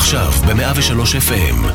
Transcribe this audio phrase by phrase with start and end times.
[0.00, 1.66] עכשיו ב-103 FM.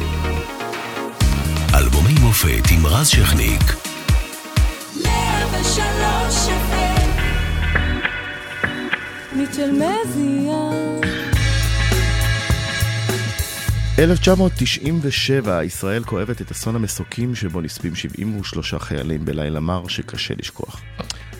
[1.74, 3.62] אלבומי מופת עם רז שכניק.
[5.04, 7.10] 103 FM.
[9.36, 10.54] מיטשל מזיע
[14.00, 20.82] 1997, ישראל כואבת את אסון המסוקים שבו נספים 73 חיילים בלילה מר שקשה לשכוח.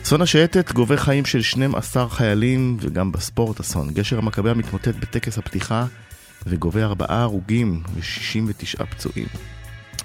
[0.02, 3.90] אסון השייטת גובה חיים של 12 חיילים וגם בספורט אסון.
[3.90, 5.86] גשר המכבי המתמוטט בטקס הפתיחה
[6.46, 9.26] וגובה ארבעה הרוגים ו-69 פצועים.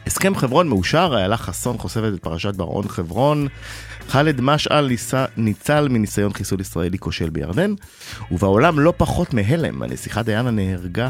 [0.08, 3.48] הסכם חברון מאושר, איילה חסון חושפת את פרשת בר-און חברון,
[4.09, 4.90] ח'אלד משעל
[5.38, 7.73] ניצל מניסיון חיסול ישראלי כושל בירדן,
[8.31, 11.09] ובעולם לא פחות מהלם, הנסיכה דיאנה נהרגה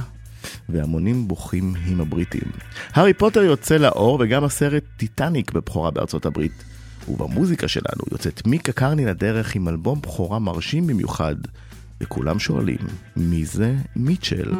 [0.69, 2.51] והמונים בוכים עם הבריטים.
[2.93, 6.63] הארי פוטר יוצא לאור וגם הסרט טיטניק בבכורה בארצות הברית.
[7.07, 11.35] ובמוזיקה שלנו יוצאת מיקה קרני לדרך עם אלבום בכורה מרשים במיוחד,
[12.01, 12.77] וכולם שואלים,
[13.17, 14.51] מי זה מיטשל?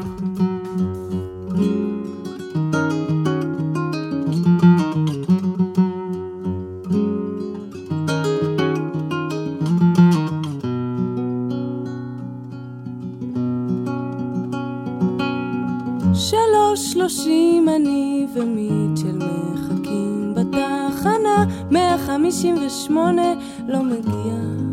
[16.14, 23.34] שלוש שלושים אני ומיטשל מחכים בתחנה, מאה חמישים ושמונה
[23.68, 24.71] לא מגיע.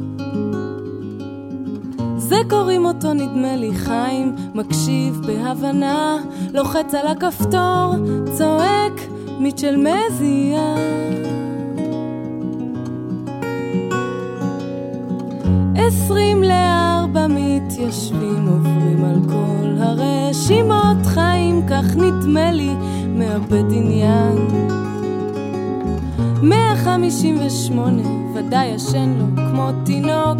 [2.28, 6.16] זה קוראים אותו נדמה לי חיים, מקשיב בהבנה,
[6.54, 7.94] לוחץ על הכפתור,
[8.36, 8.92] צועק,
[9.38, 10.60] מיטשל מזיע.
[15.76, 22.74] עשרים לארבע מתיישבים עוברים על כל הרשימות חיים, כך נדמה לי,
[23.08, 24.67] מאבד עניין.
[26.42, 30.38] מאה חמישים ושמונה, ודאי ישן לו כמו תינוק,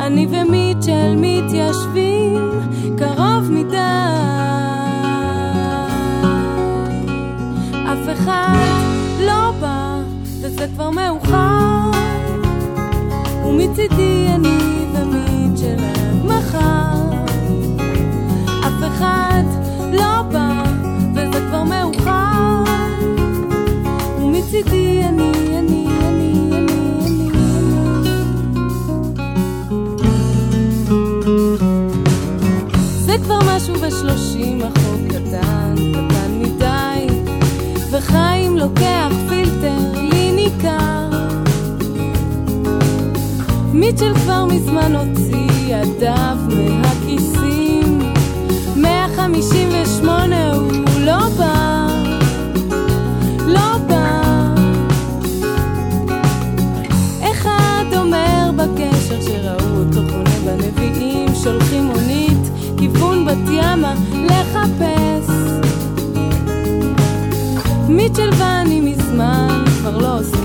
[0.00, 2.50] אני ומיטשל מתיישבים
[2.98, 3.76] קרוב מדי.
[7.84, 8.56] אף אחד
[9.26, 9.98] לא בא,
[10.40, 11.90] וזה כבר מאוחר.
[13.46, 14.58] ומצידי אני
[14.92, 17.16] ומיטשל עד מחר.
[18.60, 19.42] אף אחד
[33.62, 37.06] משהו בשלושים, החוק קטן, קטן מדי,
[37.90, 41.10] וחיים לוקח פילטר, לי ניכר.
[43.72, 47.98] מיטשל כבר מזמן הוציא ידיו מהכיסים
[48.76, 51.18] 158 הוא לא
[63.72, 65.30] ימה לחפש?
[67.88, 70.41] מיטשל ואני מזמן כבר לא עוסקים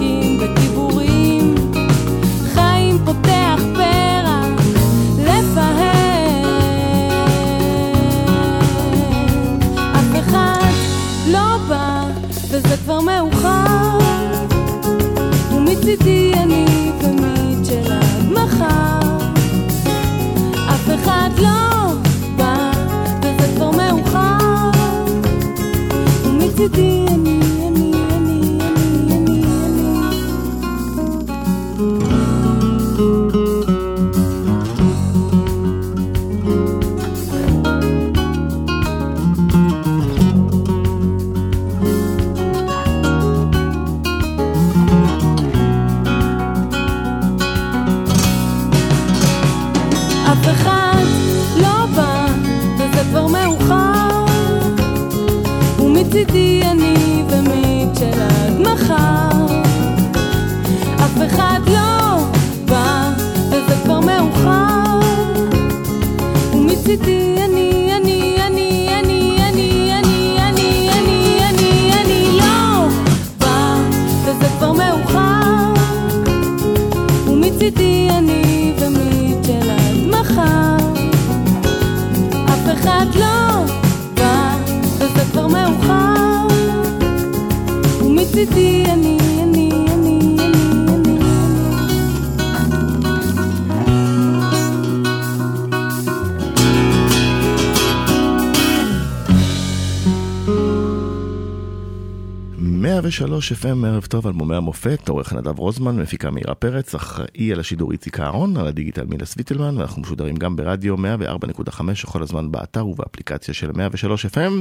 [103.37, 107.91] 103 FM, ערב טוב, אלבומי המופת, עורך נדב רוזמן, מפיקה מאירה פרץ, אחראי על השידור
[107.91, 113.53] איציק אהרון, על הדיגיטל מילה סוויטלמן, ואנחנו משודרים גם ברדיו 104.5 כל הזמן באתר ובאפליקציה
[113.53, 114.51] של 103 FM,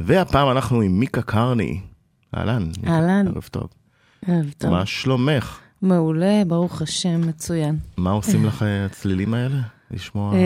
[0.00, 1.80] והפעם אנחנו עם מיקה קרני.
[2.36, 2.68] אהלן.
[2.86, 3.28] אהלן.
[3.28, 3.68] ערב טוב.
[4.26, 4.70] ערב טוב.
[4.70, 5.58] מה שלומך?
[5.82, 7.78] מעולה, ברוך השם, מצוין.
[7.96, 9.60] מה עושים לך הצלילים האלה?
[9.94, 10.38] לשמוע אה,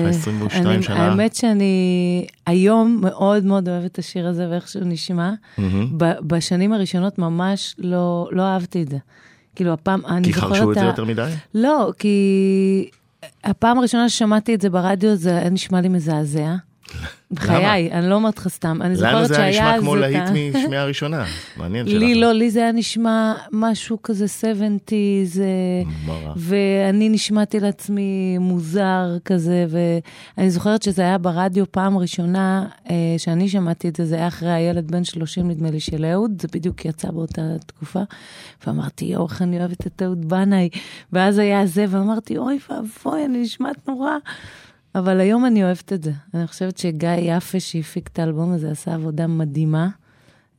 [0.00, 0.96] אחרי 22 אני- שנה?
[1.08, 1.74] האמת שאני
[2.46, 5.32] היום מאוד מאוד אוהבת את השיר הזה ואיך שהוא נשמע.
[6.22, 8.96] בשנים הראשונות ממש לא לא אהבתי את זה.
[9.56, 10.50] כאילו, הפעם, אני כי זוכרת...
[10.52, 11.30] חרשו את זה יותר מדי?
[11.54, 12.90] לא, כי
[13.44, 16.54] הפעם הראשונה ששמעתי את זה ברדיו, זה נשמע לי מזעזע.
[17.32, 18.78] בחיי, אני לא אומרת לך סתם.
[18.82, 21.24] אני לנו זוכרת זה היה שהיה נשמע אז כמו את להיט ה- משמיעה ראשונה.
[21.56, 21.98] מעניין שלך.
[21.98, 24.92] לי לא, לי זה היה נשמע משהו כזה 70's,
[25.40, 26.32] אה?
[26.36, 29.66] ואני נשמעתי לעצמי מוזר כזה,
[30.36, 34.52] ואני זוכרת שזה היה ברדיו פעם ראשונה אה, שאני שמעתי את זה, זה היה אחרי
[34.52, 38.00] הילד בן 30 נדמה לי של אהוד, זה בדיוק יצא באותה תקופה,
[38.66, 40.68] ואמרתי, יואו, איך אני אוהבת את אהוד בנאי,
[41.12, 44.10] ואז היה זה, ואמרתי, אוי ואבוי, אני נשמעת נורא.
[44.94, 46.12] אבל היום אני אוהבת את זה.
[46.34, 49.88] אני חושבת שגיא יפה שהפיק את האלבום הזה עשה עבודה מדהימה.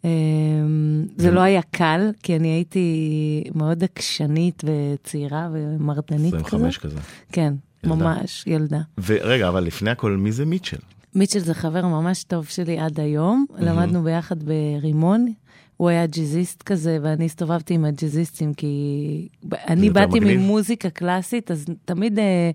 [0.03, 6.45] אמ, זה לא היה קל, כי אני הייתי מאוד עקשנית וצעירה ומרדנית כזה.
[6.45, 6.99] 25 כזה.
[7.31, 7.95] כן, ילדה.
[7.95, 8.81] ממש, ילדה.
[9.05, 10.77] ורגע, אבל לפני הכל, מי זה מיטשל?
[11.15, 15.33] מיטשל זה חבר ממש טוב שלי עד היום, למדנו ביחד ברימון.
[15.77, 19.27] הוא היה ג'אזיסט כזה, ואני הסתובבתי עם הג'אזיסטים, כי
[19.67, 20.39] אני באתי מגניב.
[20.39, 22.51] ממוזיקה קלאסית, אז תמיד אה,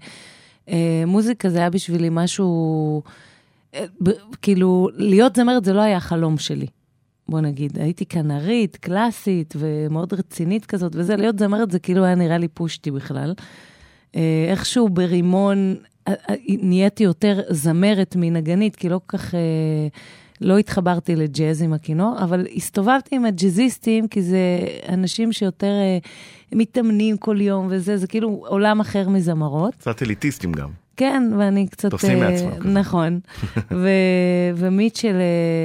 [1.07, 3.03] מוזיקה זה היה בשבילי משהו,
[3.75, 4.11] אה, ב,
[4.43, 6.67] כאילו, להיות זמרת זה לא היה החלום שלי.
[7.29, 12.39] בוא נגיד, הייתי כנרית, קלאסית ומאוד רצינית כזאת, וזה, להיות זמרת זה כאילו היה נראה
[12.39, 13.35] לי פושטי בכלל.
[14.17, 15.77] אה, איכשהו ברימון
[16.09, 19.41] אה, אה, נהייתי יותר זמרת מנגנית, כי לא כל כך, אה,
[20.41, 25.99] לא התחברתי לג'אז עם הכינור, אבל הסתובבתי עם הג'אזיסטים, כי זה אנשים שיותר אה,
[26.53, 29.75] מתאמנים כל יום וזה, זה כאילו עולם אחר מזמרות.
[29.75, 30.69] קצת אליטיסטים גם.
[30.97, 31.91] כן, ואני קצת...
[31.91, 32.69] תופסים אה, מעצמם כזה.
[32.69, 33.21] נכון.
[33.83, 35.17] ו- ומיטשל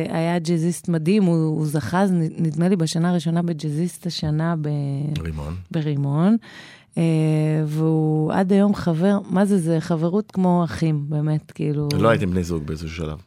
[0.10, 2.06] אה, היה ג'אזיסט מדהים, הוא, הוא זכה,
[2.38, 4.70] נדמה לי, בשנה הראשונה בג'אזיסט השנה ב-
[5.24, 5.56] רימון.
[5.72, 6.38] ברימון.
[6.98, 7.04] אה,
[7.66, 11.88] והוא עד היום חבר, מה זה, זה חברות כמו אחים, באמת, כאילו...
[12.00, 13.18] לא הייתם בני זוג באיזשהו שלב.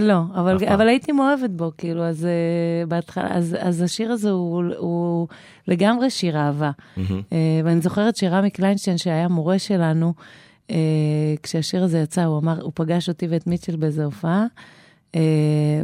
[0.00, 0.64] לא, אבל.
[0.64, 5.28] אבל הייתי מאוהבת בו, כאילו, אז uh, בהתחלה, אז, אז השיר הזה הוא, הוא
[5.68, 6.70] לגמרי שיר אהבה.
[6.96, 7.20] מהמם.
[7.20, 7.34] Uh,
[7.64, 10.14] ואני זוכרת שרמי קליינשטיין, שהיה מורה שלנו,
[10.68, 10.72] uh,
[11.42, 14.60] כשהשיר הזה יצא, הוא אמר, הוא פגש אותי ואת מיטשל באיזו הופעה, uh,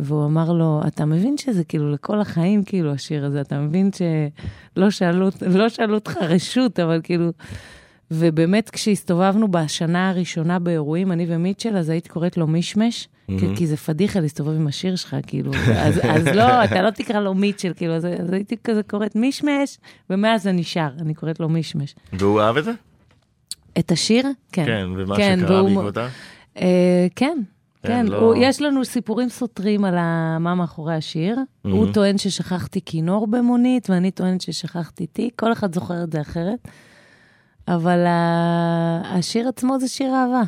[0.03, 4.91] והוא אמר לו, אתה מבין שזה כאילו לכל החיים, כאילו, השיר הזה, אתה מבין שלא
[4.91, 7.31] שאלו, לא שאלו אותך רשות, אבל כאילו...
[8.13, 13.57] ובאמת, כשהסתובבנו בשנה הראשונה באירועים, אני ומיטשל, אז הייתי קוראת לו מישמש, כי, מהמם.
[13.57, 17.35] כי זה פדיחה להסתובב עם השיר שלך, כאילו, אז, אז לא, אתה לא תקרא לו
[17.35, 19.79] מיטשל, כאילו, אז, אז הייתי כזה קוראת מישמש,
[20.11, 21.95] ומאז זה נשאר, אני קוראת לו מישמש.
[22.13, 22.73] והוא אהב את זה?
[23.79, 24.25] את השיר?
[24.53, 24.65] כן.
[24.67, 26.09] כן, ומה כן, שקרה והוא- בעקבותה?
[26.57, 27.39] אה, כן,
[27.83, 29.95] כן, כן, לא- הוא, יש לנו סיפורים סותרים על
[30.41, 31.37] מה מאחורי השיר.
[31.65, 31.77] מהמם.
[31.77, 36.69] הוא טוען ששכחתי כינור במונית, ואני טוענת ששכחתי תיק, כל אחד זוכר את זה אחרת.
[37.69, 40.43] אבל ה- השיר עצמו זה שיר אהבה.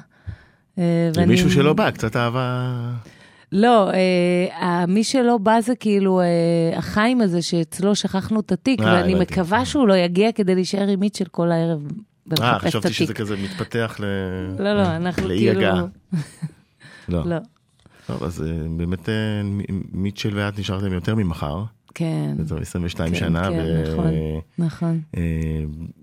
[0.78, 2.72] אה, ואני- למישהו שלא בא, קצת אהבה...
[3.52, 6.26] לא, אה, מי שלא בא זה כאילו אה,
[6.78, 9.32] החיים הזה שאצלו שכחנו את התיק, אה, ואני הבנתי.
[9.34, 11.88] מקווה שהוא לא יגיע כדי להישאר עם מיטשל כל הערב אה,
[12.26, 12.96] ולחפש את חשבתי התיק.
[12.96, 14.04] שזה כזה מתפתח ל...
[14.62, 15.60] לא, לא, אנחנו כאילו...
[17.12, 17.24] לא.
[17.24, 17.36] לא,
[18.06, 19.14] טוב, אז אה, באמת אה,
[19.92, 24.10] מיטשל ואת נשארתם יותר ממחר, כן, זה 22 כן, שנה, כן, ו- נכון.
[24.58, 25.00] נכון.
[25.16, 25.22] אה,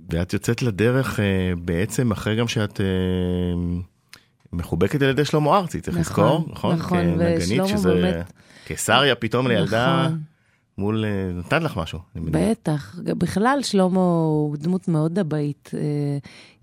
[0.10, 1.19] ואת יוצאת לדרך
[1.65, 2.81] בעצם אחרי גם שאת
[4.53, 6.75] מחובקת על ידי שלמה ארצי, צריך נכון, לזכור, נכון?
[6.75, 8.31] נכון, כנגנית, ושלמה שזה באמת-
[8.65, 10.22] קיסריה פתאום לילדה נכון.
[10.79, 12.00] מול, אה, נתן לך משהו.
[12.15, 15.71] בטח, בכלל שלמה הוא דמות מאוד אבאית.
[15.74, 15.79] אה,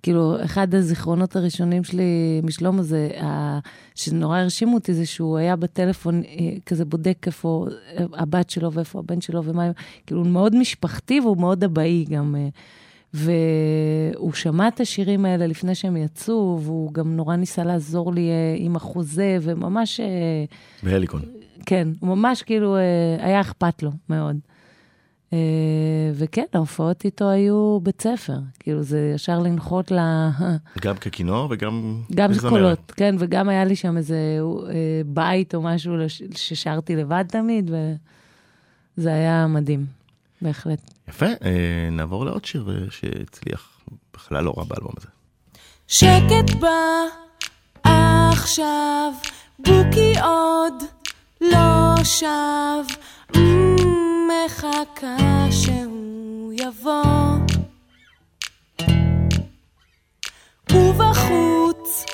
[0.02, 3.08] כאילו, אחד הזיכרונות הראשונים שלי משלמה זה,
[3.94, 7.66] שנורא הרשימו אותי, זה שהוא היה בטלפון אה, כזה בודק איפה
[8.12, 9.70] הבת שלו ואיפה הבן שלו ומה,
[10.06, 12.34] כאילו, הוא מאוד משפחתי והוא מאוד אבאי גם.
[13.14, 18.76] והוא שמע את השירים האלה לפני שהם יצאו, והוא גם נורא ניסה לעזור לי עם
[18.76, 20.00] החוזה, וממש...
[20.82, 21.22] בהליקון.
[21.66, 24.36] כן, הוא ממש כאילו, אה, היה אכפת לו מאוד.
[25.32, 25.38] אה,
[26.14, 28.38] וכן, ההופעות איתו היו בית ספר.
[28.58, 29.98] כאילו, זה ישר לנחות ל...
[30.80, 32.30] גם ככינור וגם גם.
[32.48, 35.94] קולות, כן, וגם היה לי שם איזה אה, בית או משהו
[36.34, 37.70] ששרתי לבד תמיד,
[38.96, 39.86] וזה היה מדהים,
[40.42, 40.90] בהחלט.
[41.08, 43.80] יפה, אה, נעבור לעוד שיר שהצליח
[44.14, 45.08] בכלל לא רע באלבום הזה.
[45.88, 46.70] שקט בא
[48.32, 49.12] עכשיו,
[49.58, 50.95] בוקי עוד
[51.40, 52.84] לא שב,
[54.28, 57.02] מחכה שהוא יבוא.
[60.72, 62.04] ובחוץ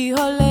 [0.00, 0.49] בוקי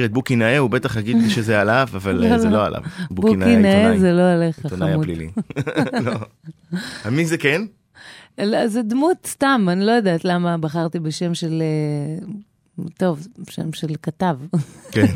[0.00, 2.52] מכיר את בוקי נאה, הוא בטח יגיד לי שזה עליו, אבל לא, אה, זה לא.
[2.52, 2.80] לא עליו.
[3.10, 5.04] בוקי נאה זה לא עליך, עיתונאי חמוד.
[5.04, 5.30] הפלילי.
[6.06, 6.12] לא.
[7.10, 7.62] מי זה כן?
[8.38, 11.62] לא, זה דמות סתם, אני לא יודעת למה בחרתי בשם של...
[11.62, 12.26] אה,
[12.98, 14.36] טוב, שם של כתב,
[14.92, 15.06] כן.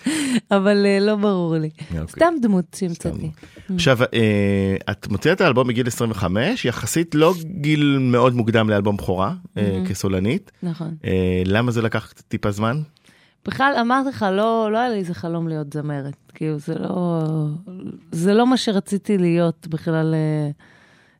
[0.56, 1.70] אבל אה, לא ברור לי.
[1.90, 2.06] אוקיי.
[2.08, 3.30] סתם דמות שהמצאתי.
[3.74, 3.98] עכשיו,
[4.90, 10.52] את מוציאה את האלבום בגיל 25, יחסית לא גיל מאוד מוקדם לאלבום בכורה, אה, כסולנית.
[10.62, 10.94] נכון.
[11.44, 12.82] למה זה לקח טיפה זמן?
[13.48, 16.14] בכלל, אמרתי לך, לא, לא היה לי איזה חלום להיות זמרת.
[16.34, 17.22] כאילו, זה לא...
[18.12, 20.14] זה לא מה שרציתי להיות בכלל.
[20.14, 20.50] אה,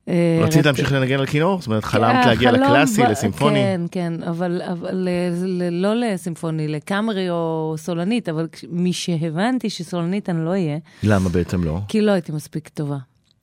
[0.08, 1.58] אה, רצית רצ- להמשיך לנגן על כינור?
[1.60, 3.54] זאת אומרת, חלמת אה, להגיע לקלאסי, ב- לסימפוני?
[3.60, 5.08] כן, כן, אבל, אבל
[5.70, 11.78] לא לסימפוני, לקאמרי או סולנית, אבל משהבנתי שסולנית אני לא אהיה, למה בעצם לא?
[11.88, 12.96] כי לא הייתי מספיק טובה.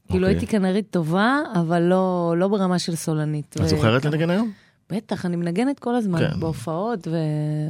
[0.09, 0.35] כאילו אוקיי.
[0.35, 3.55] הייתי כנרית טובה, אבל לא, לא ברמה של סולנית.
[3.55, 4.51] את ו- זוכרת לנגן היום?
[4.91, 6.39] בטח, אני מנגנת כל הזמן, כן.
[6.39, 7.15] בהופעות, ו...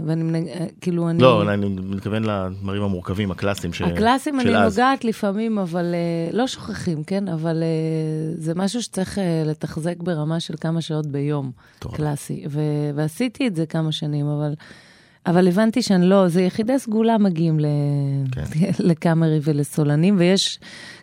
[0.05, 0.51] ואני מנגנת,
[0.81, 1.21] כאילו אני...
[1.21, 3.73] לא, אני מתכוון לדברים המורכבים, הקלאסיים.
[3.73, 4.79] ש- הקלאסים של אני אז.
[4.79, 5.95] נוגעת לפעמים, אבל
[6.31, 7.27] uh, לא שוכחים, כן?
[7.27, 11.95] אבל uh, זה משהו שצריך לתחזק ברמה של כמה שעות ביום, מטורף.
[11.95, 12.43] קלאסי.
[12.49, 12.59] ו-
[12.95, 14.53] ועשיתי את זה כמה שנים, אבל,
[15.25, 17.65] אבל הבנתי שאני לא, זה יחידי סגולה מגיעים ל-
[18.31, 18.43] כן.
[18.89, 20.59] לקאמרי ולסולנים, ויש,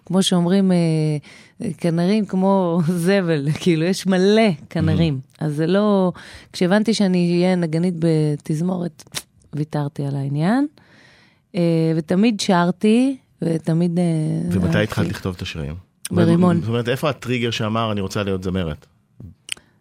[0.09, 5.21] כמו שאומרים, uh, כנרים כמו זבל, כאילו, יש מלא כנרים.
[5.41, 6.12] אז זה לא...
[6.53, 9.05] כשהבנתי שאני אהיה נגנית בתזמורת,
[9.53, 10.67] ויתרתי על העניין.
[11.55, 13.99] אה, ותמיד שרתי, ותמיד...
[13.99, 14.05] אה,
[14.50, 14.79] ומתי.
[14.79, 15.75] התחלת לכתוב את השירים?
[16.11, 16.61] ברימון.
[16.61, 18.87] זאת אומרת, איפה הטריגר שאמר, אני רוצה להיות זמרת?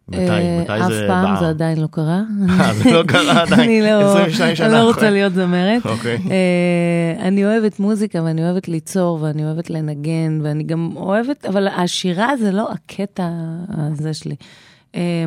[0.09, 1.39] מתי, אה, מתי אף זה פעם בער?
[1.39, 2.21] זה עדיין לא קרה.
[2.59, 5.11] אה, זה לא קרה עדיין, אני לא- 22 שנה אני לא רוצה אחרי.
[5.11, 5.85] להיות זמרת.
[5.85, 6.17] אוקיי.
[6.31, 12.37] אה, אני אוהבת מוזיקה ואני אוהבת ליצור ואני אוהבת לנגן ואני גם אוהבת, אבל השירה
[12.37, 13.29] זה לא הקטע
[13.69, 14.35] הזה שלי.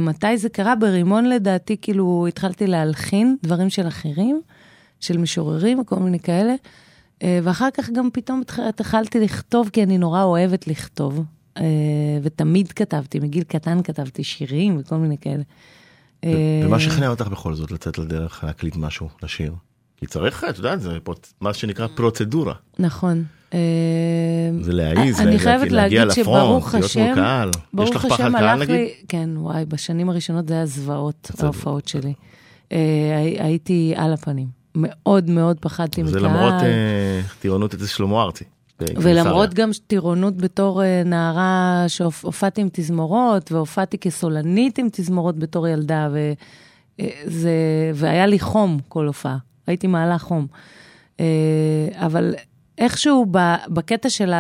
[0.01, 0.75] מתי זה קרה?
[0.75, 4.41] ברימון לדעתי, כאילו התחלתי להלחין דברים של אחרים,
[5.01, 6.55] של משוררים וכל מיני כאלה.
[7.43, 11.23] ואחר כך גם פתאום התח- התחלתי לכתוב, כי אני נורא אוהבת לכתוב.
[11.59, 11.63] אה,
[12.23, 15.43] ותמיד כתבתי, מגיל קטן כתבתי שירים וכל מיני כאלה.
[16.25, 19.53] אה, ומה שכנע אותך בכל זאת לצאת לדרך להקליט משהו, לשיר?
[19.97, 20.99] כי צריך, את יודעת, זה
[21.41, 22.55] מה שנקרא פרוצדורה.
[22.79, 23.25] נכון.
[23.55, 23.59] אה,
[24.61, 27.49] זה להעיז, אני לה- חייבת להגיע להגיד לפרונט, שברוך להיות מול השם, קהל.
[27.49, 28.75] יש ברוך לך פחד השם קהל הלך נגיד?
[28.81, 31.31] לי, כן, וואי, בשנים הראשונות זה היה זוועות.
[31.39, 32.13] ההופעות שלי.
[32.71, 32.77] הי-
[33.41, 34.47] הייתי על הפנים.
[34.75, 36.13] מאוד מאוד פחדתי מקהל.
[36.13, 36.55] זה למרות
[37.41, 38.45] טירונות אצל שלמה ארצי.
[38.97, 46.09] ולמרות גם טירונות בתור אה, נערה שהופעתי עם תזמורות, והופעתי כסולנית עם תזמורות בתור ילדה,
[46.13, 46.33] ו,
[47.01, 47.51] אה, זה,
[47.95, 50.47] והיה לי חום כל הופעה, הייתי מעלה חום.
[51.21, 51.27] אה,
[51.93, 52.35] אבל
[52.79, 53.27] איכשהו
[53.69, 54.33] בקטע של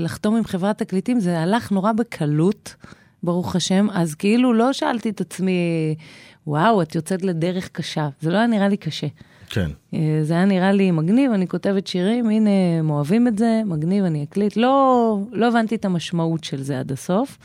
[0.00, 2.74] לחתום עם חברת תקליטים, זה הלך נורא בקלות,
[3.22, 5.94] ברוך השם, אז כאילו לא שאלתי את עצמי,
[6.46, 8.08] וואו, את יוצאת לדרך קשה.
[8.20, 9.06] זה לא היה נראה לי קשה.
[9.54, 9.70] כן.
[9.94, 14.04] אה, זה היה נראה לי מגניב, אני כותבת שירים, הנה, הם אוהבים את זה, מגניב,
[14.04, 14.56] אני אקליט.
[14.56, 17.38] לא, לא הבנתי את המשמעות של זה עד הסוף,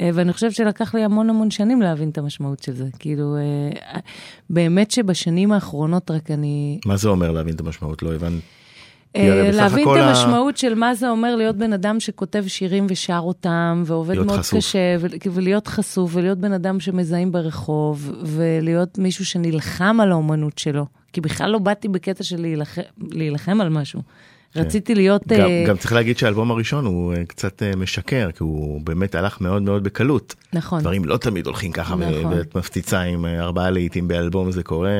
[0.00, 2.86] אה, ואני חושבת שלקח לי המון המון שנים להבין את המשמעות של זה.
[2.98, 4.00] כאילו, אה,
[4.50, 6.78] באמת שבשנים האחרונות רק אני...
[6.86, 8.02] מה זה אומר להבין את המשמעות?
[8.02, 8.40] לא הבנת.
[9.16, 12.44] כי הרי בסך להבין את ה- המשמעות של מה זה אומר להיות בן אדם שכותב
[12.46, 14.58] שירים ושר אותם, ועובד מאוד חשוף.
[14.58, 20.86] קשה, ו- ולהיות חשוף, ולהיות בן אדם שמזהים ברחוב, ולהיות מישהו שנלחם על האומנות שלו.
[21.12, 24.02] כי בכלל לא באתי בקטע של להילחם, להילחם על משהו.
[24.56, 25.22] רציתי להיות...
[25.28, 25.38] כן.
[25.38, 29.14] גם, אה, גם צריך להגיד שהאלבום הראשון הוא אה, קצת אה, משקר, כי הוא באמת
[29.14, 30.34] הלך מאוד מאוד בקלות.
[30.52, 30.80] נכון.
[30.80, 32.32] דברים לא תמיד הולכים ככה, נכון.
[32.32, 34.90] ואת מפציצה עם אה, ארבעה להיטים באלבום, זה קורה...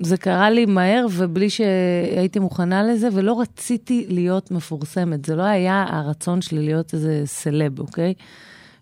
[0.00, 5.24] זה קרה לי מהר ובלי שהייתי מוכנה לזה, ולא רציתי להיות מפורסמת.
[5.24, 8.14] זה לא היה הרצון שלי להיות איזה סלב, אוקיי?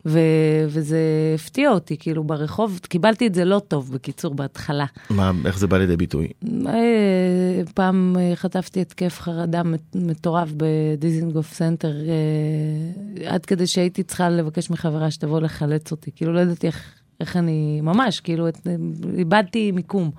[0.06, 0.20] ו-
[0.68, 0.98] וזה
[1.34, 4.84] הפתיע אותי, כאילו ברחוב, קיבלתי את זה לא טוב, בקיצור, בהתחלה.
[5.10, 6.28] מה, איך זה בא לידי ביטוי?
[6.66, 6.72] אה,
[7.74, 14.70] פעם אה, חטפתי התקף חרדה מט- מטורף בדיזינגוף סנטר, אה, עד כדי שהייתי צריכה לבקש
[14.70, 16.10] מחברה שתבוא לחלץ אותי.
[16.16, 16.84] כאילו, לא ידעתי איך,
[17.20, 18.46] איך אני, ממש, כאילו,
[19.18, 20.10] איבדתי מיקום.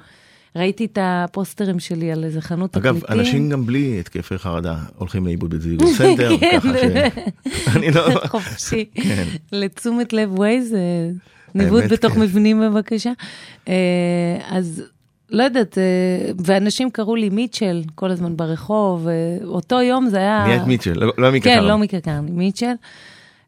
[0.57, 3.19] ראיתי את הפוסטרים שלי על איזה חנות אגב, תקליטים.
[3.19, 5.55] אנשים גם בלי התקפי חרדה הולכים לאיבוד
[5.97, 6.59] סנטר, כן.
[6.59, 6.83] ככה ש...
[7.75, 8.01] אני לא...
[8.27, 8.85] חופשי.
[8.93, 9.23] כן.
[9.51, 10.75] לתשומת לב ווייז,
[11.55, 12.19] ניווט האמת, בתוך כן.
[12.19, 13.11] מבנים בבקשה.
[13.67, 13.73] אה,
[14.49, 14.83] אז
[15.29, 15.83] לא יודעת, אה,
[16.45, 19.13] ואנשים קראו לי מיטשל כל הזמן ברחוב, אה,
[19.45, 20.43] אותו יום זה היה...
[20.47, 21.67] נהיית מיטשל, לא- לא מיקה כן, קרני.
[21.67, 22.73] לא מיקה קרני, מיטשל.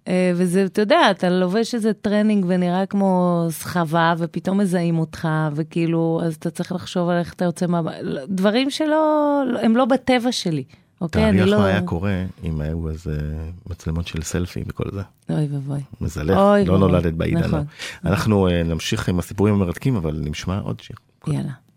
[0.10, 6.22] אה, וזה, אתה יודע, אתה לובש איזה טרנינג ונראה כמו סחבה, ופתאום מזהים אותך, וכאילו,
[6.24, 7.82] אז אתה צריך לחשוב על איך אתה יוצא מה...
[8.28, 10.64] דברים שלא, הם לא בטבע שלי,
[11.02, 11.30] אוקיי?
[11.30, 11.58] אני לא...
[11.60, 15.02] מה היה קורה אם היו אז אה, מצלמות של סלפי וכל זה.
[15.30, 15.82] אוי ואבוי.
[16.36, 16.78] אוי לא.
[16.78, 17.40] נולדת בעידן.
[17.40, 17.64] נכון.
[18.06, 20.96] אנחנו אה, נמשיך עם הסיפורים המרתקים, אבל נשמע עוד שיר.
[21.28, 21.69] יאללה.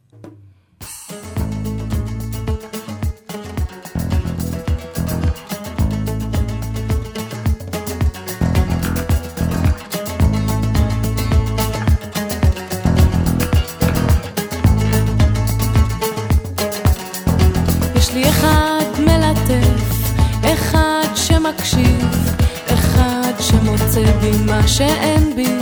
[24.66, 25.58] שאין בי.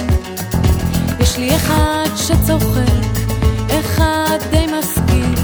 [1.21, 3.21] יש לי אחד שצוחק,
[3.81, 5.35] אחד די מסכים,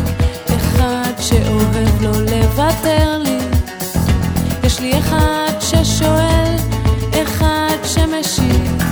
[0.56, 3.38] אחד שאוהב לא לוותר לי.
[4.64, 6.56] יש לי אחד ששואל,
[7.22, 8.82] אחד שמשיב,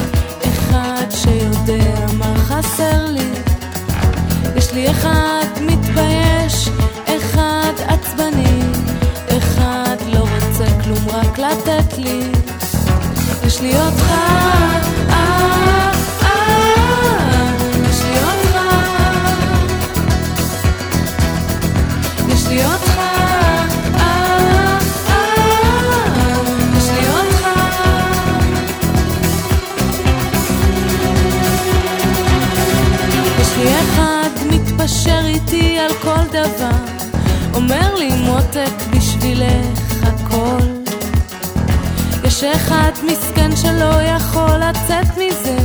[0.44, 3.30] אחד שיודע מה חסר לי.
[4.56, 6.68] יש לי אחד מתבייש,
[7.06, 8.60] אחד עצבני,
[9.38, 12.32] אחד לא רוצה כלום רק לתת לי.
[13.54, 14.10] יש לי אותך,
[15.10, 15.90] אה,
[16.22, 16.30] אה,
[17.90, 18.58] יש לי אותך.
[22.28, 24.38] יש לי אותך, אה,
[25.08, 25.24] אה,
[33.80, 36.78] אחד מתפשר איתי על כל דבר,
[37.54, 40.74] אומר לי מותק בשבילך הכל.
[42.24, 42.92] יש אחד
[43.64, 45.56] שלא יכול לצאת מזה,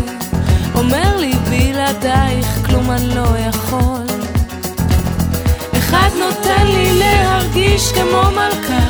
[0.75, 4.05] אומר לי בלעדייך כלום אני לא יכול.
[5.77, 8.83] אחד נותן לי להרגיש כמו מלכה,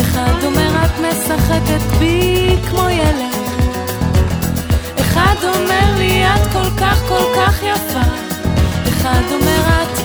[0.00, 3.34] אחד אומר את משחקת בי כמו ילד.
[5.00, 8.06] אחד אומר לי את כל כך כל כך יפה,
[8.88, 9.95] אחד אומר את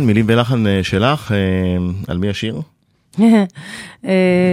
[0.00, 1.36] כן, מילים ולחן אה, שלך, אה,
[2.08, 2.60] על מי השיר?
[3.20, 3.44] אה,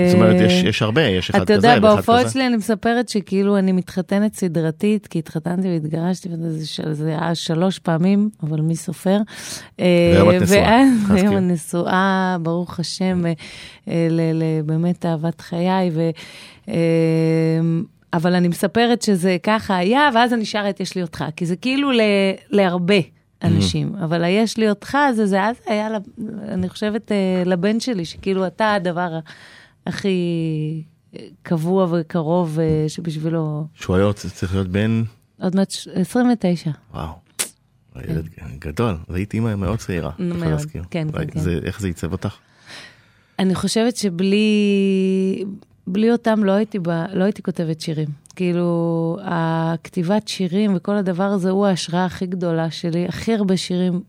[0.08, 2.30] זאת אומרת, יש, יש הרבה, יש אחד אתה כזה יודע, ואחד בהופעות כזה.
[2.30, 6.30] שלי אני מספרת שכאילו אני מתחתנת סדרתית, כי התחתנתי והתגרשתי,
[6.86, 9.18] וזה היה שלוש פעמים, אבל מי סופר?
[9.80, 11.38] והיום את נשואה, ואז צריך היום להזכיר.
[11.38, 13.34] אני נשואה, ברוך השם, אה,
[13.88, 16.10] אה, באמת אהבת חיי, ו...
[16.70, 16.76] אה,
[18.14, 21.56] אבל אני מספרת שזה ככה היה, ואז אני שרה את יש לי אותך, כי זה
[21.56, 21.92] כאילו
[22.50, 23.17] להרבה.
[23.44, 25.88] אנשים, אבל היש לי אותך, זה, זה אז היה,
[26.48, 29.20] אני חושבת, אה, לבן שלי, שכאילו אתה הדבר
[29.88, 30.84] הכי
[31.44, 35.04] קבוע וקרוב אה, שבשבילו, שהוא היה צריך להיות בן,
[35.42, 36.72] עוד מעט ש- 29.
[36.94, 37.10] וואו,
[38.10, 40.84] ילד גדול, והיית אימא מאוד צעירה, מאוד, להזכיר.
[40.92, 41.40] כן, כן, כן.
[41.64, 42.36] איך זה עיצב אותך?
[43.40, 44.46] אני חושבת שבלי
[45.88, 48.08] בלי אותם לא הייתי, ב, לא הייתי כותבת שירים.
[48.38, 53.06] כאילו, הכתיבת שירים וכל הדבר הזה הוא ההשראה הכי גדולה שלי.
[53.08, 54.02] הכי הרבה שירים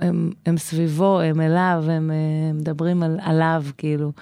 [0.00, 4.12] הם, הם סביבו, הם אליו, הם, אה, מדברים על, עליו, כאילו.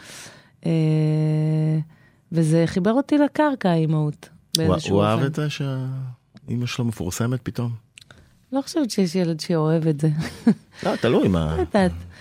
[0.66, 1.78] אה,
[2.32, 5.10] וזה חיבר אותי לקרקע, האימהות, הוא באיזשהו הוא אופן.
[5.10, 7.87] אהב את זה שאימא שלו מפורסמת פתאום?
[8.52, 10.08] לא חושבת שיש ילד שאוהב את זה.
[10.84, 11.56] לא, תלוי מה.
[11.56, 11.80] לא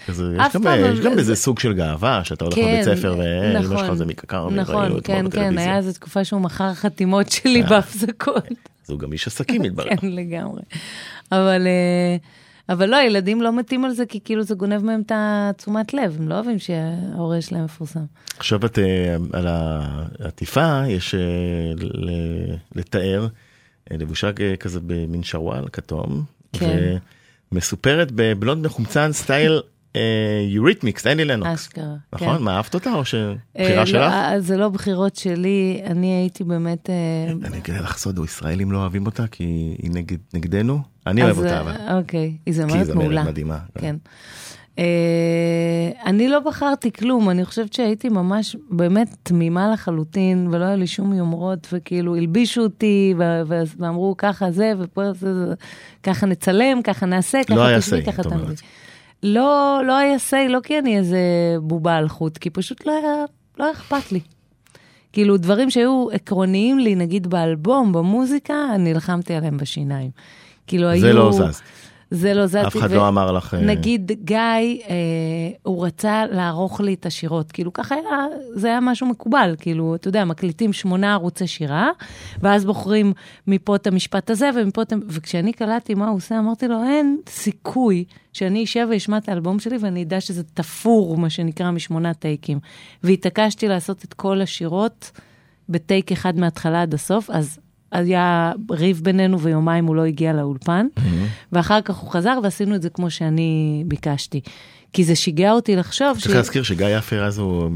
[0.10, 3.94] יש גם, זה- איזה סוג של גאווה, שאתה הולך כן, לבית ספר ואימא נכון, שלך
[3.94, 5.58] זה מקקר, נכון, כן, כן.
[5.58, 7.64] היה איזו תקופה שהוא מכר חתימות שלי.
[7.64, 8.44] בהפסקות.
[8.86, 9.96] אז הוא גם איש עסקים מתברר.
[9.98, 10.62] כן, לגמרי.
[11.32, 12.16] אבל, אה,
[12.74, 16.16] אבל לא, ילדים לא מתים על זה, כי כאילו זה גונב מהם את התשומת לב,
[16.20, 18.06] הם לא אוהבים שההורה שלהם מפורסם.
[18.38, 21.20] עכשיו את אה, על העטיפה יש אה,
[22.76, 23.28] לתאר
[23.92, 26.24] לבושה כ- כזה במין שרוואל כתום.
[26.54, 26.98] כן.
[27.52, 29.62] ומסופרת בבלונד מחומצן סטייל
[29.96, 30.02] אה,
[30.50, 31.54] יוריתמיק, סטייל אילנו.
[31.54, 31.96] אשכרה.
[32.14, 32.38] נכון?
[32.38, 32.44] כן.
[32.44, 33.96] מה אהבת אותה או שבחירה אה, שלך?
[33.96, 36.90] לא, אה, זה לא בחירות שלי, אני הייתי באמת...
[36.90, 39.44] אה, אני אגלה לך סוד, ישראלים לא אוהבים אותה כי
[39.82, 40.82] היא נגד, נגדנו.
[41.08, 41.98] אני אוהב אותה אה, אבל.
[41.98, 43.24] אוקיי, היא כי זמרת זמרת מעולה.
[43.24, 43.58] מדהימה.
[43.80, 43.96] כן.
[44.80, 50.88] אה, אני לא בחרתי כלום, אני חושבת שהייתי ממש באמת תמימה לחלוטין, ולא היה לי
[50.88, 53.14] שום יומרות, וכאילו הלבישו אותי,
[53.80, 55.54] ואמרו ככה זה, ופה זה, זה,
[56.04, 58.24] ככה נצלם, ככה נעשה, ככה לא היה תשבי, say, ככה.
[58.24, 58.54] תעמדי.
[59.24, 61.20] לא, לא היה say, לא כי אני איזה
[61.62, 63.26] בובה על חוט, כי פשוט לא היה,
[63.60, 64.20] לא היה אכפת לי.
[65.14, 70.10] כאילו, דברים שהיו עקרוניים לי, נגיד באלבום, במוזיקה, אני נלחמתי עליהם בשיניים.
[70.68, 71.02] כאילו, היו...
[71.02, 71.62] זה לא זז.
[72.12, 72.56] זה לא זז.
[72.56, 73.54] אף אחד לא אמר לך...
[73.54, 74.96] אה, נגיד גיא, אה,
[75.64, 80.08] הוא רצה לערוך לי את השירות, כאילו ככה היה, זה היה משהו מקובל, כאילו, אתה
[80.08, 81.90] יודע, מקליטים שמונה ערוצי שירה,
[82.42, 83.14] ואז בוחרים
[83.48, 84.94] מפה את המשפט הזה ומפה את...
[85.08, 89.78] וכשאני קלטתי מה הוא עושה, אמרתי לו, אין סיכוי שאני אשב ואשמע את האלבום שלי
[89.82, 92.60] ואני אדע שזה תפור, מה שנקרא, משמונה טייקים.
[93.04, 95.12] והתעקשתי לעשות את כל השירות
[95.70, 97.60] בטייק אחד מההתחלה עד הסוף, אז...
[97.92, 100.88] היה ריב בינינו ויומיים הוא לא הגיע לאולפן,
[101.52, 104.42] ואחר כך הוא חזר ועשינו את זה כמו שאני ביקשתי.
[104.94, 107.70] כי זה שיגע אותי לחשוב צריך להזכיר שגיא יפה אז הוא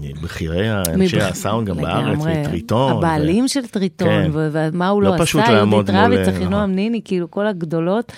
[0.00, 2.18] מבכירי אנשי הסאונד גם בארץ.
[2.18, 2.92] מטריטון.
[2.92, 4.30] ו- הבעלים של טריטון, כן.
[4.32, 6.74] ומה הוא לא לא עשה, יהודית רביץ, אה, אחינועם נכון.
[6.74, 8.12] ניני, כאילו כל הגדולות.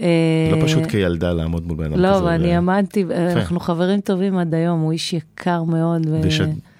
[0.00, 2.02] לא אה, פשוט כילדה לעמוד מול בן אדם כזה.
[2.02, 3.04] לא, ואני ו- עמדתי,
[3.36, 6.06] אנחנו חברים טובים עד היום, הוא איש יקר מאוד.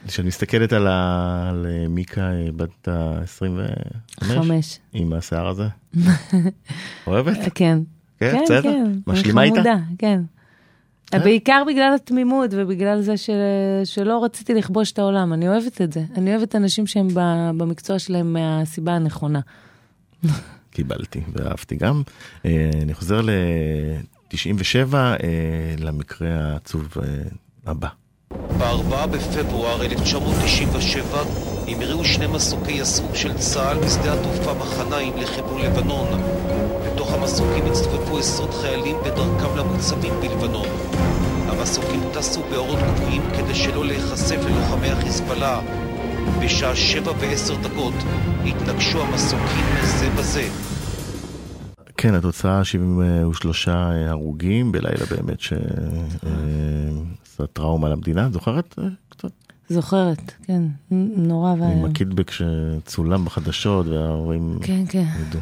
[0.08, 1.48] כשאת מסתכלת על, ה...
[1.50, 4.78] על אה, מיקה אה, בת ה-25, חמש.
[4.92, 5.68] עם השיער הזה,
[7.06, 7.36] אוהבת?
[7.54, 7.78] כן.
[8.18, 8.62] כן, כן, בסדר?
[8.62, 8.92] כן.
[9.06, 9.54] משלימה איתה?
[9.54, 10.20] חמודה, כן.
[11.14, 11.18] אה?
[11.18, 13.30] בעיקר בגלל התמימות ובגלל זה ש...
[13.84, 15.32] שלא רציתי לכבוש את העולם.
[15.32, 16.04] אני אוהבת את זה.
[16.16, 17.08] אני אוהבת אנשים שהם.
[17.58, 19.40] במקצוע שלהם מהסיבה הנכונה.
[20.70, 22.02] קיבלתי ואהבתי גם.
[22.82, 24.94] אני חוזר ל-97,
[25.78, 26.96] למקרה העצוב
[27.66, 27.88] הבא.
[28.32, 31.18] ב-4 בפברואר 1997
[31.68, 36.08] המריאו שני מסוקי יסעור של צה"ל בשדה התעופה מחניים לכיוון לבנון.
[36.86, 40.66] בתוך המסוקים הצטופפו עשרות חיילים בדרכם למוצבים בלבנון.
[41.46, 45.60] המסוקים טסו באורות גבוהים כדי שלא להיחשף ללוחמי החיזבאללה.
[46.42, 47.94] בשעה שבע ועשר דקות
[48.44, 50.48] התנגשו המסוקים זה בזה.
[51.96, 55.38] כן, התוצאה 73 הרוגים בלילה באמת
[57.38, 59.28] שעשה טראומה למדינה, זוכרת אה, קצת?
[59.68, 60.62] זוכרת, כן.
[61.16, 61.84] נורא עם ואיום.
[61.84, 65.04] הקיטבק שצולם בחדשות וההורים כן, כן.
[65.28, 65.40] ידעו.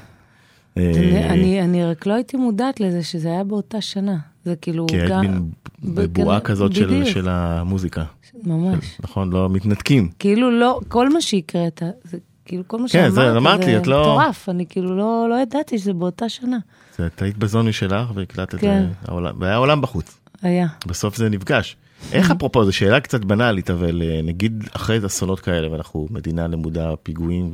[0.76, 4.16] אני- אה, אני, אני רק לא הייתי מודעת לזה שזה היה באותה שנה.
[4.44, 5.20] זה כאילו היית גם...
[5.20, 5.50] מין
[5.84, 7.04] בבועה כזאת של.
[7.04, 8.04] של המוזיקה,
[8.44, 8.84] ממש.
[9.00, 9.30] נכון?
[9.30, 10.10] לא מתנתקים.
[10.18, 14.48] כאילו לא, כל מה שהקראת, זה כאילו כל מה כן, שאמרת, זה את לא- מטורף,
[14.48, 16.58] אני כאילו לא, לא ידעתי שזה באותה שנה.
[16.98, 18.68] זה- את היית בזוני שלך והקלטת, כן.
[18.68, 20.18] אה, העולם- והיה עולם בחוץ.
[20.42, 20.66] היה.
[20.86, 21.76] בסוף זה נפגש.
[22.12, 26.96] איך אפרופו, זו שאלה קצת בנאלית, אבל אה, נגיד אחרי אסונות כאלה, ואנחנו מדינה למודה
[27.02, 27.50] פיגועים,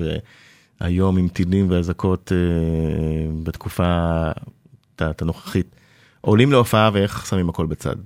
[0.80, 3.84] והיום עם טילים ואזעקות אה, בתקופה
[4.98, 5.76] הנוכחית,
[6.20, 7.96] עולים להופעה ואיך שמים הכל בצד.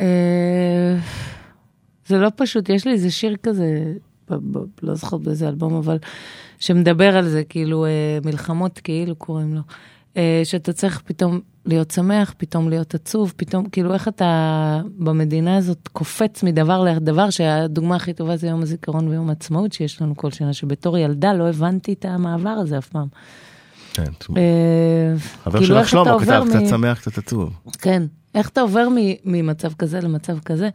[0.00, 0.96] אה,
[2.06, 3.92] זה לא פשוט, יש לי איזה שיר כזה,
[4.82, 5.98] לא זוכרת באיזה אלבום, אבל
[6.58, 7.86] שמדבר על זה, כאילו
[8.24, 9.60] מלחמות כאילו קוראים לו.
[10.16, 15.88] אה, שאתה צריך פתאום להיות שמח, פתאום להיות עצוב, פתאום, כאילו איך אתה במדינה הזאת
[15.92, 20.52] קופץ מדבר לדבר, שהדוגמה הכי טובה זה יום הזיכרון ויום העצמאות שיש לנו כל שנה,
[20.52, 23.06] שבתור ילדה לא הבנתי את המעבר הזה אף פעם.
[23.94, 27.50] כן, אה, חבר כאילו, שלך שלמה כתב קצת שמח, קצת עצוב.
[27.78, 28.02] כן,
[28.34, 28.88] איך אתה עובר
[29.24, 30.68] ממצב כזה למצב כזה?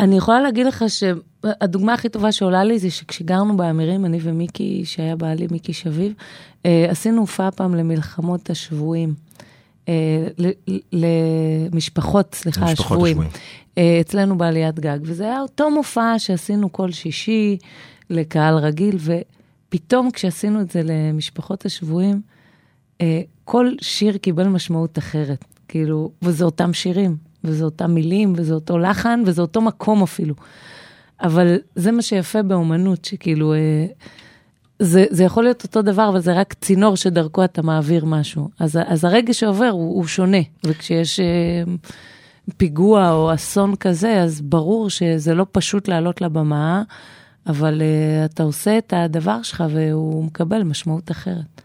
[0.00, 5.16] אני יכולה להגיד לך שהדוגמה הכי טובה שעולה לי זה שכשגרנו באמירים, אני ומיקי, שהיה
[5.16, 6.12] בעלי מיקי שביב,
[6.66, 9.14] אה, עשינו הופעה פעם למלחמות השבויים.
[9.88, 10.26] אה,
[10.92, 13.18] למשפחות, סליחה, השבויים.
[13.78, 17.58] אה, אצלנו בעליית גג, וזה היה אותו מופע שעשינו כל שישי
[18.10, 22.20] לקהל רגיל, ופתאום כשעשינו את זה למשפחות השבויים,
[23.44, 29.22] כל שיר קיבל משמעות אחרת, כאילו, וזה אותם שירים, וזה אותם מילים, וזה אותו לחן,
[29.26, 30.34] וזה אותו מקום אפילו.
[31.22, 33.86] אבל זה מה שיפה באומנות, שכאילו, אה,
[34.78, 38.48] זה, זה יכול להיות אותו דבר, אבל זה רק צינור שדרכו אתה מעביר משהו.
[38.60, 41.24] אז, אז הרגע שעובר הוא, הוא שונה, וכשיש אה,
[42.56, 46.82] פיגוע או אסון כזה, אז ברור שזה לא פשוט לעלות לבמה,
[47.46, 51.62] אבל אה, אתה עושה את הדבר שלך והוא מקבל משמעות אחרת.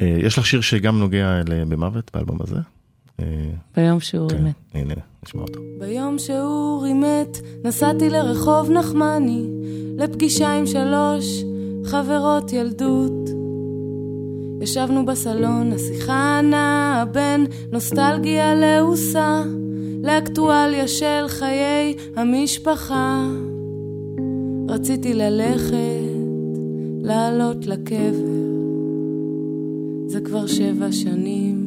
[0.00, 2.56] אה, יש לך שיר שגם נוגע במוות באלבום הזה?
[3.20, 4.54] אה, ביום שהוא כן, מת.
[4.74, 4.94] הנה,
[5.26, 5.60] נשמע אותו.
[5.78, 9.46] ביום שאורי מת, נסעתי לרחוב נחמני,
[9.98, 11.44] לפגישה עם שלוש
[11.84, 13.30] חברות ילדות.
[14.60, 19.42] ישבנו בסלון, השיחה נעה בין נוסטלגיה לעושה,
[20.02, 23.28] לאקטואליה של חיי המשפחה.
[24.68, 25.74] רציתי ללכת,
[27.02, 28.26] לעלות לקבר,
[30.06, 31.59] זה כבר שבע שנים.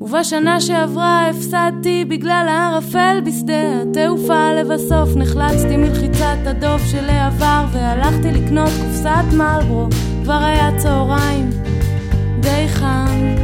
[0.00, 8.70] ובשנה שעברה הפסדתי בגלל הערפל בשדה התעופה לבסוף נחלצתי מלחיצת הדוב של העבר והלכתי לקנות
[8.82, 9.88] קופסת מלברו
[10.22, 11.50] כבר היה צהריים
[12.40, 13.34] די חם.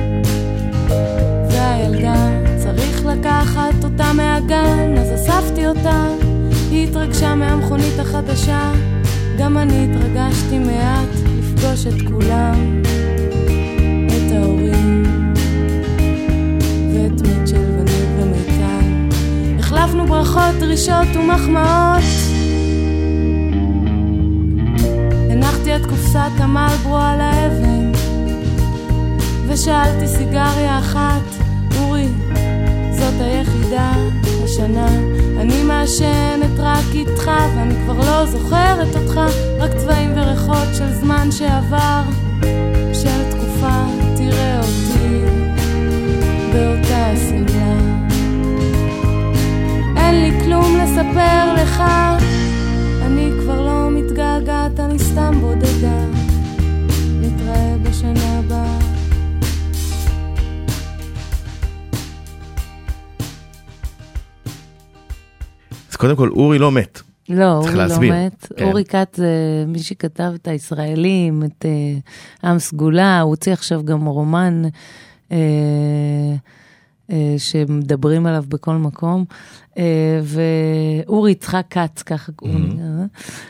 [1.50, 6.06] והילדה צריך לקחת אותה מהגן אז אספתי אותה.
[6.70, 8.72] היא התרגשה מהמכונית החדשה
[9.38, 11.08] גם אני התרגשתי מעט
[11.38, 12.82] לפגוש את כולם
[19.80, 22.02] החלפנו ברכות, דרישות ומחמאות.
[25.30, 27.92] הנחתי את קופסת המלברו על האבן,
[29.46, 31.22] ושאלתי סיגריה אחת,
[31.78, 32.08] אורי,
[32.92, 33.92] זאת היחידה
[34.44, 34.88] השנה.
[35.40, 39.20] אני מעשנת רק איתך, ואני כבר לא זוכרת אותך,
[39.58, 42.02] רק צבעים וריחות של זמן שעבר,
[42.92, 43.82] של תקופה,
[44.16, 45.20] תראה אותי.
[46.52, 47.59] באותה השמלה.
[50.90, 51.82] לספר לך,
[53.02, 56.04] אני כבר לא מתגעגעת, אני סתם בודדה.
[57.20, 58.78] נתראה בשנה הבאה.
[65.96, 67.00] קודם כל, אורי לא מת.
[67.28, 67.98] לא, אורי לא.
[68.00, 68.46] מת.
[68.56, 68.64] כן.
[68.64, 74.06] אורי כץ זה מי שכתב את הישראלים, את אה, עם סגולה, הוא הוציא עכשיו גם
[74.06, 74.62] רומן
[75.32, 75.38] אה,
[77.38, 79.24] שמדברים עליו בכל מקום.
[79.78, 83.04] אה, ואורי יצחק כץ, ככה קוראים לזה.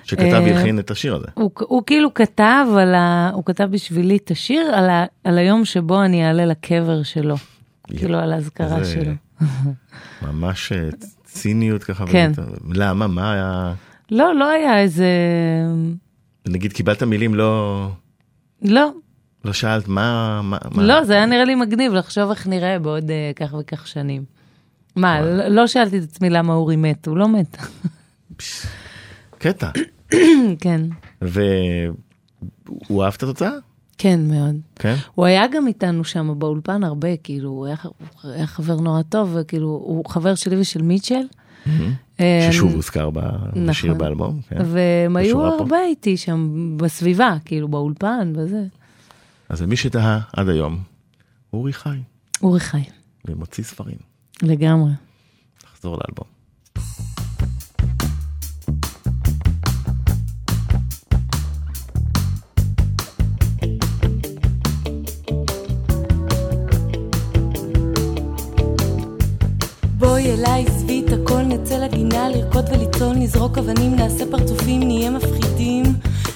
[0.05, 1.27] שכתב אה, והלחין את השיר הזה.
[1.35, 5.64] הוא, הוא כאילו כתב, על ה, הוא כתב בשבילי את השיר על, ה, על היום
[5.64, 7.37] שבו אני אעלה לקבר שלו.
[7.96, 9.12] כאילו על האזכרה זה שלו.
[10.29, 10.88] ממש אה,
[11.25, 12.07] ציניות ככה.
[12.07, 12.33] כן.
[12.75, 13.07] למה?
[13.07, 13.75] מה היה?
[14.11, 15.07] לא, לא היה איזה...
[16.49, 17.88] נגיד קיבלת מילים לא...
[18.62, 18.90] לא,
[19.44, 20.40] לא שאלת מה...
[20.42, 20.83] מה, מה...
[20.83, 24.24] לא, זה היה נראה לי מגניב לחשוב איך נראה בעוד אה, כך וכך שנים.
[24.96, 27.57] מה, לא- לא שאלתי את עצמי למה אורי מת, הוא לא מת.
[29.38, 29.70] קטע.
[30.62, 30.81] כן,
[31.22, 33.50] והוא אהב את התוצאה?
[33.98, 34.57] כן, מאוד.
[34.76, 34.94] כן?
[35.14, 37.76] הוא היה גם איתנו שם באולפן הרבה, כאילו, הוא היה,
[38.22, 41.22] הוא היה חבר נורא טוב, וכאילו, הוא חבר שלי ושל מיטשל.
[42.20, 43.98] אה, ששוב הוזכר בשיר נכון.
[43.98, 44.40] באלבום.
[44.48, 44.57] כן.
[44.64, 45.40] והם היו.
[45.40, 48.64] הרבה איתי שם בסביבה, כאילו, באולפן וזה.
[49.50, 50.82] אז למי שתהה עד היום,
[51.52, 51.98] אורי חי,
[52.42, 52.82] אורי חי,
[53.24, 53.96] ומוציא ספרים.
[54.42, 54.90] לגמרי.
[55.64, 56.26] נחזור לאלבום.
[69.98, 75.84] בואי אליי, עזבי את הכל, נצא לגינה, לרקוד ולצלול, נזרוק אבנים, נעשה פרצופים, נהיה מפחידים,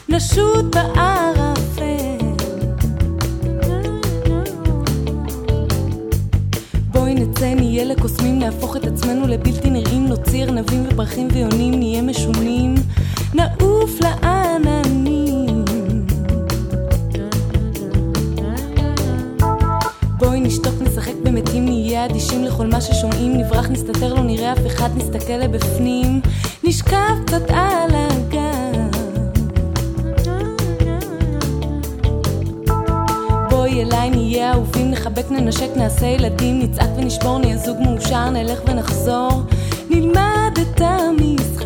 [0.09, 1.54] נשוט בערפל.
[7.85, 12.75] לקוסמים, נהפוך את עצמנו לבלתי נראים, נוציא ארנבים ופרחים ויונים, נהיה משונים,
[13.35, 15.64] נעוף לעננים.
[20.18, 24.88] בואי נשתוק, נשחק במתים, נהיה אדישים לכל מה ששומעים, נברח, נסתתר, לא נראה אף אחד,
[24.97, 26.20] נסתכל לבפנים,
[26.64, 28.13] נשכב קצת על הגב.
[34.05, 39.43] אליי, נהיה אהובים, נחבק, ננשק, נעשה ילדים, נצעק ונשבור, נהיה זוג מאושר, נלך ונחזור,
[39.90, 41.64] נלמד את המשחק.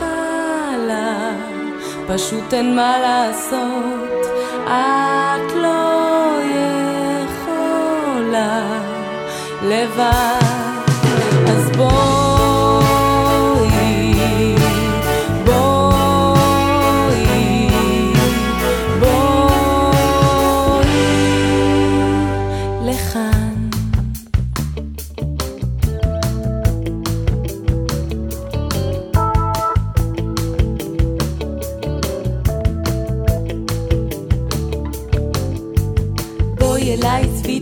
[0.00, 1.30] ובהתחלה
[2.08, 4.26] פשוט אין מה לעשות,
[4.64, 6.38] את לא
[7.24, 8.80] יכולה
[9.62, 10.40] לבד,
[11.46, 12.19] אז בואי,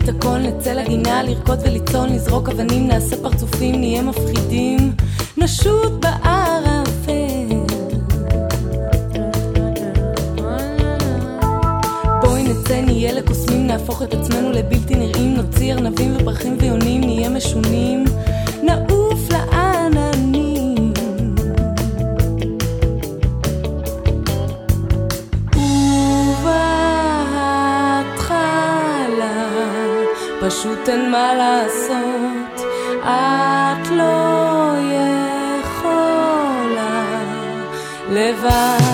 [0.09, 4.93] את הכל, נצא לגינה, לרקוד ולצלול, נזרוק אבנים, נעשה פרצופים, נהיה מפחידים,
[5.37, 7.75] נשוט בערפל.
[12.23, 18.05] בואי נצא, נהיה לקוסמים, נהפוך את עצמנו לבלתי נראים, נוציא ארנבים ופרחים ויונים, נהיה משונים,
[30.89, 32.67] אין מה לעשות,
[33.03, 34.75] את לא
[35.61, 37.05] יכולה
[38.11, 38.88] לבד,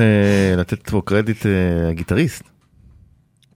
[0.00, 1.50] צריך אה, לתת פה קרדיט אה,
[1.90, 2.42] הגיטריסט.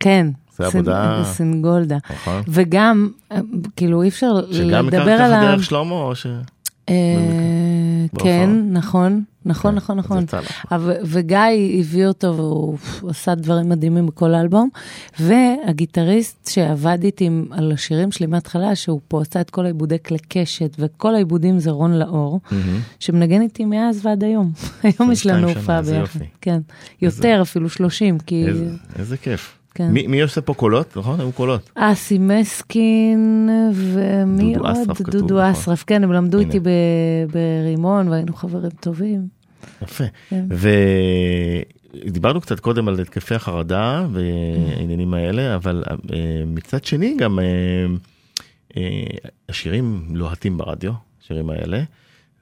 [0.01, 0.27] כן.
[0.57, 1.97] זה עבודה- סינגולדה.
[2.11, 2.43] נכון.
[2.49, 3.39] וגם, אה,
[3.77, 5.41] כאילו, אי אפשר שגם לדבר הכרת על ה...
[5.43, 6.27] דרך שלמה או ש...
[6.89, 6.95] אה.
[8.19, 10.25] כן, נכון, נכון, כן, נכון, נכון.
[10.25, 10.65] לך.
[10.73, 11.39] אבל- וגיא
[11.81, 12.77] הביא אותו והוא
[13.11, 14.69] עשה דברים מדהימים בכל האלבום.
[15.21, 20.77] והגיטריסט שעבד איתי על השירים שלי מההתחלה, שהוא פה עשה את כל העיבודי כלי קשת,
[20.79, 22.41] וכל העיבודים זה רון לאור.
[23.01, 24.53] שמנגן איתי מאז ועד היום.
[24.83, 26.21] היום יש 22 לנו הופעה ביחד.
[26.41, 26.61] כן,
[27.03, 28.45] יותר אפילו 30, כי...
[28.99, 29.59] איזה כיף.
[29.75, 29.89] כן.
[29.91, 30.97] מי מי עושה פה קולות?
[30.97, 31.21] נכון?
[31.21, 31.71] היו קולות.
[31.75, 34.77] אסי מסקין ומי דודו עוד?
[34.77, 35.51] אסרף כתוב, דודו נכון.
[35.51, 36.47] אסרף, כן, הם למדו הנה.
[36.47, 36.69] איתי ב-
[37.33, 39.27] ברימון והיינו חברים טובים.
[39.83, 40.05] יפה.
[40.31, 40.45] כן.
[42.05, 45.99] ודיברנו קצת קודם על התקפי החרדה והעניינים האלה, אבל אה,
[46.47, 47.45] מצד שני גם אה,
[48.77, 48.83] אה,
[49.49, 51.83] השירים לוהטים ברדיו, השירים האלה,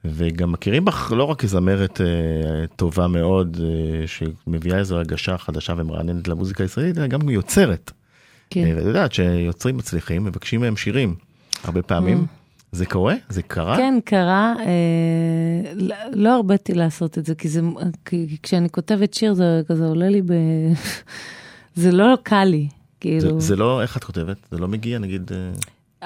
[0.05, 6.27] וגם מכירים בך לא רק כזמרת אה, טובה מאוד, אה, שמביאה איזו הרגשה חדשה ומרעננת
[6.27, 7.91] למוזיקה הישראלית, אלא גם יוצרת.
[8.49, 8.65] כן.
[8.65, 11.15] אה, ואת יודעת שיוצרים מצליחים, מבקשים מהם שירים
[11.63, 12.17] הרבה פעמים.
[12.17, 12.23] אה.
[12.71, 13.15] זה קורה?
[13.29, 13.77] זה קרה?
[13.77, 17.61] כן, קרה, אה, לא- לא לעשות את זה, כי זה,
[18.05, 20.33] כי כשאני כותבת שיר זה כזה עולה לי ב...
[21.75, 22.67] זה לא קל לי,
[22.99, 23.39] כאילו.
[23.39, 24.37] זה, זה לא, איך את כותבת?
[24.51, 25.31] זה לא מגיע נגיד...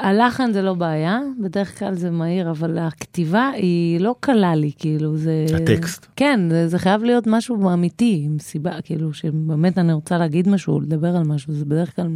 [0.02, 5.18] הלחן זה לא בעיה, בדרך כלל זה מהיר, אבל הכתיבה היא לא קלה לי, כאילו,
[5.18, 5.46] זה...
[5.56, 6.06] הטקסט.
[6.16, 10.80] כן, זה, זה חייב להיות משהו אמיתי, עם סיבה, כאילו, שבאמת אני רוצה להגיד משהו,
[10.80, 12.10] לדבר על משהו, זה בדרך כלל,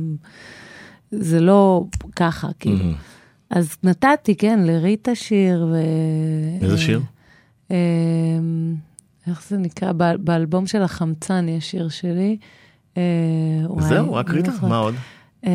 [1.11, 1.84] זה לא
[2.15, 2.77] ככה, כאילו.
[2.77, 2.93] מהמם.
[3.49, 5.75] אז נתתי, כן, לריטה שיר, ו...
[6.61, 7.01] איזה שיר?
[7.71, 7.75] אה,
[9.27, 9.91] איך זה נקרא?
[9.97, 12.38] ב- באלבום של החמצן יש שיר שלי.
[12.97, 13.01] אה,
[13.79, 14.51] זהו, רק לא ריטה?
[14.51, 14.69] זוכרת.
[14.69, 14.95] מה עוד?
[15.45, 15.51] אה,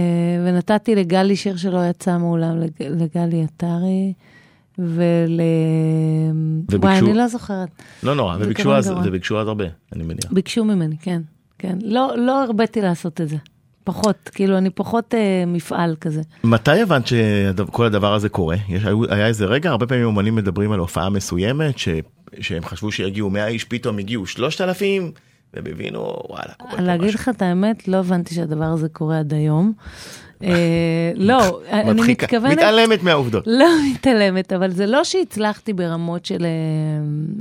[0.46, 4.12] ונתתי לגלי שיר שלא יצא מעולם, לג- לגלי עטרי,
[4.78, 5.40] ול...
[6.68, 7.68] וביקשו- וואי, אני לא זוכרת.
[8.02, 8.92] לא נורא, זה וביקשו אז.
[9.04, 10.32] וביקשו אז הרבה, אני מניח.
[10.32, 11.22] ביקשו ממני, כן,
[11.58, 11.78] כן.
[11.82, 13.36] לא, לא הרביתי לעשות את זה.
[13.84, 16.22] פחות, כאילו, אני פחות אה, מפעל כזה.
[16.44, 18.56] מתי הבנת שכל הדבר הזה קורה?
[18.68, 21.88] יש, היה איזה רגע, הרבה פעמים אומנים מדברים על הופעה מסוימת, ש,
[22.40, 25.12] שהם חשבו שיגיעו 100 איש, פתאום הגיעו 3,000,
[25.56, 27.20] והם הבינו, וואלה, קורה פה להגיד משהו.
[27.20, 29.72] לך את האמת, לא הבנתי שהדבר הזה קורה עד היום.
[30.42, 32.58] אה, לא, אני מתכוונת...
[32.58, 33.44] מתעלמת מהעובדות.
[33.46, 36.48] לא מתעלמת, אבל זה לא שהצלחתי ברמות של, אה,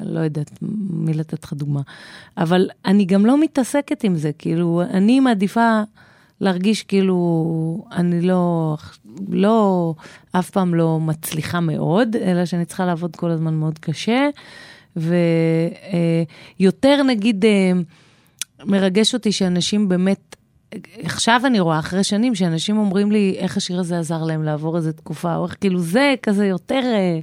[0.05, 0.51] לא יודעת
[0.89, 1.82] מי לתת לך דוגמה,
[2.38, 5.82] אבל אני גם לא מתעסקת עם זה, כאילו, אני מעדיפה
[6.41, 8.76] להרגיש כאילו אני לא,
[9.30, 9.93] לא,
[10.32, 14.30] אף פעם לא מצליחה מאוד, אלא שאני צריכה לעבוד כל הזמן מאוד קשה,
[14.95, 15.13] ויותר
[17.03, 17.72] נגיד, אה,
[18.66, 20.36] מרגש אותי שאנשים באמת,
[21.03, 24.93] עכשיו אני רואה, אחרי שנים, שאנשים אומרים לי איך השיר הזה עזר להם לעבור איזה
[24.93, 27.20] תקופה, או איך כאילו זה כזה יותר אה,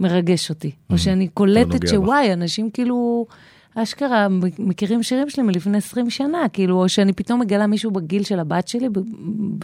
[0.00, 0.70] מרגש אותי.
[0.90, 3.26] או שאני קולטת נוגע שוואי, אנשים כאילו,
[3.74, 4.26] אשכרה
[4.58, 8.68] מכירים שירים שלי מלפני 20 שנה, כאילו, או שאני פתאום מגלה מישהו בגיל של הבת
[8.68, 8.88] שלי,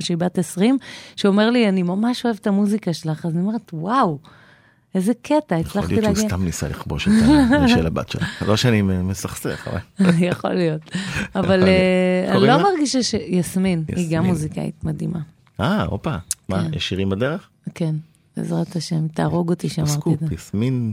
[0.01, 0.79] שהיא בת 20,
[1.17, 4.19] שאומר לי, אני ממש אוהבת את המוזיקה שלך, אז אני אומרת, וואו.
[4.95, 6.29] איזה קטע, יכול הצלחתי להיות שהוא להגיע.
[6.29, 7.13] סתם ניסה לכבוש את
[7.75, 8.27] של הבת שלה.
[8.47, 10.11] לא שאני מסכסך, אבל...
[10.31, 10.91] יכול להיות.
[11.35, 12.55] אבל יכול אה.
[12.55, 12.73] אני לא?
[12.73, 13.15] מרגישה ש...
[13.15, 14.17] יסמין, היא.
[14.17, 15.21] גם מוזיקאית מדהימה.
[15.61, 16.17] אה, הופה.
[16.49, 16.75] מה, כן.
[16.75, 17.49] יש שירים בדרך?
[17.75, 17.95] כן,
[18.37, 20.35] בעזרת השם, תהרוג אותי שאמרתי את זה.
[20.35, 20.93] יסמין...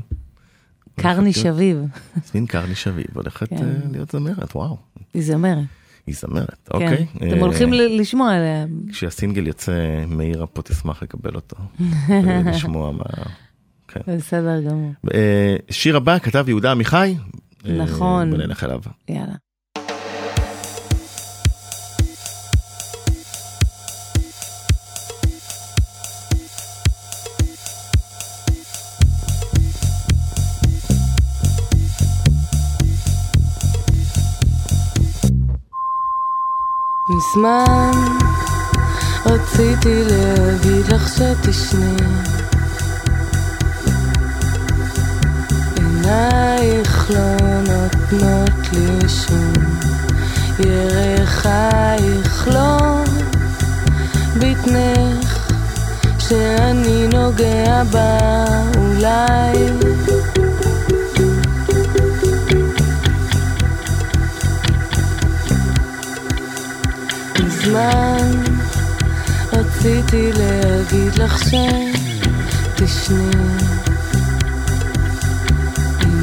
[1.00, 1.78] קרני שביב,
[2.18, 3.56] יסמין קרני שביב הולכת כן.
[3.56, 4.78] אה, להיות זמרת, וואו.
[5.14, 5.66] היא זמרת.
[6.08, 6.74] היא זמרת, כן.
[6.74, 7.06] אוקיי.
[7.18, 8.66] אתם אה, הולכים לשמוע עליה.
[8.92, 11.58] כשהסינגל יוצא, מאירה פה תשמח לקבל אותו.
[12.26, 13.04] ולשמוע מה...
[14.06, 14.18] כן.
[14.18, 14.92] בסדר גמור.
[15.14, 17.16] אה, שיר הבא כתב יהודה עמיחי.
[17.66, 18.30] אה, נכון.
[18.30, 18.82] בוא נלך אליו.
[19.10, 19.34] יאללה.
[37.10, 37.92] מזמן
[39.26, 42.47] רציתי להגיד לך שתשני
[46.08, 49.54] עינייך לא נותנות לי שום,
[50.60, 53.04] ירחייך לא
[54.36, 55.52] בטנך,
[56.20, 58.46] שאני נוגע בה
[58.78, 59.58] אולי.
[67.46, 68.32] מזמן
[69.54, 71.54] רציתי להגיד לך ש...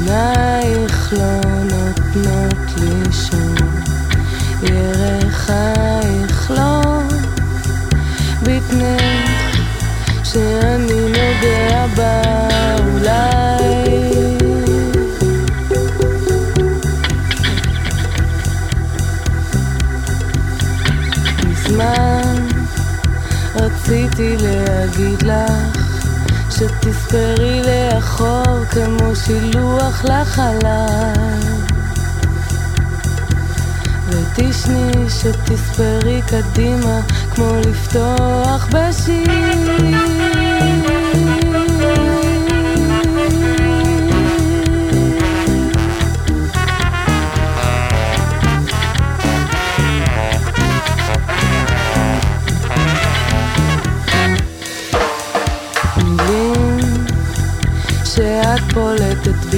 [0.07, 3.55] עינייך לא נותנות לי שום.
[4.61, 6.81] ירחייך לא.
[8.41, 9.57] בטנך
[10.23, 12.21] שאני נוגע בה
[12.79, 13.85] אולי.
[21.47, 22.47] מזמן
[23.55, 25.74] רציתי להגיד לך
[26.55, 31.13] שתספרי לאחור כמו שילוח לחלל.
[34.09, 37.01] ותשני שתספרי קדימה
[37.35, 40.24] כמו לפתוח בשיר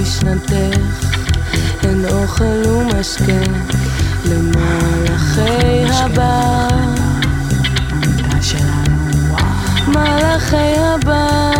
[0.02, 1.18] בשנתך
[1.84, 3.24] הן אוכל ומשקה
[4.26, 6.68] למלאכי הבר
[9.88, 11.52] מלאכי הבר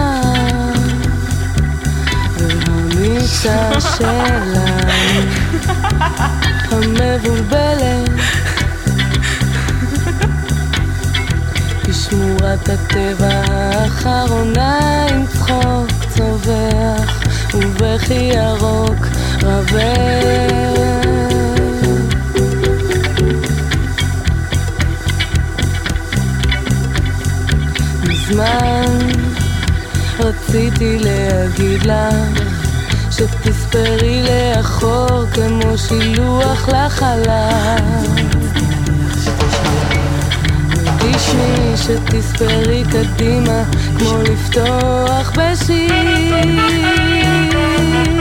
[2.38, 5.22] והמיצה שלנו
[6.72, 8.10] המבולבלת.
[11.92, 17.17] שמורת הטבע האחרונה עם צחוק צווח
[17.58, 19.08] ובכי ירוק
[19.44, 20.74] רבר.
[28.04, 28.98] מזמן
[30.20, 32.48] רציתי להגיד לך
[33.12, 37.78] שתספרי לאחור כמו שילוח לחלל
[40.98, 43.64] תשמעי שתספרי קדימה
[43.98, 47.17] כמו לפתוח בשיר
[47.58, 48.17] you.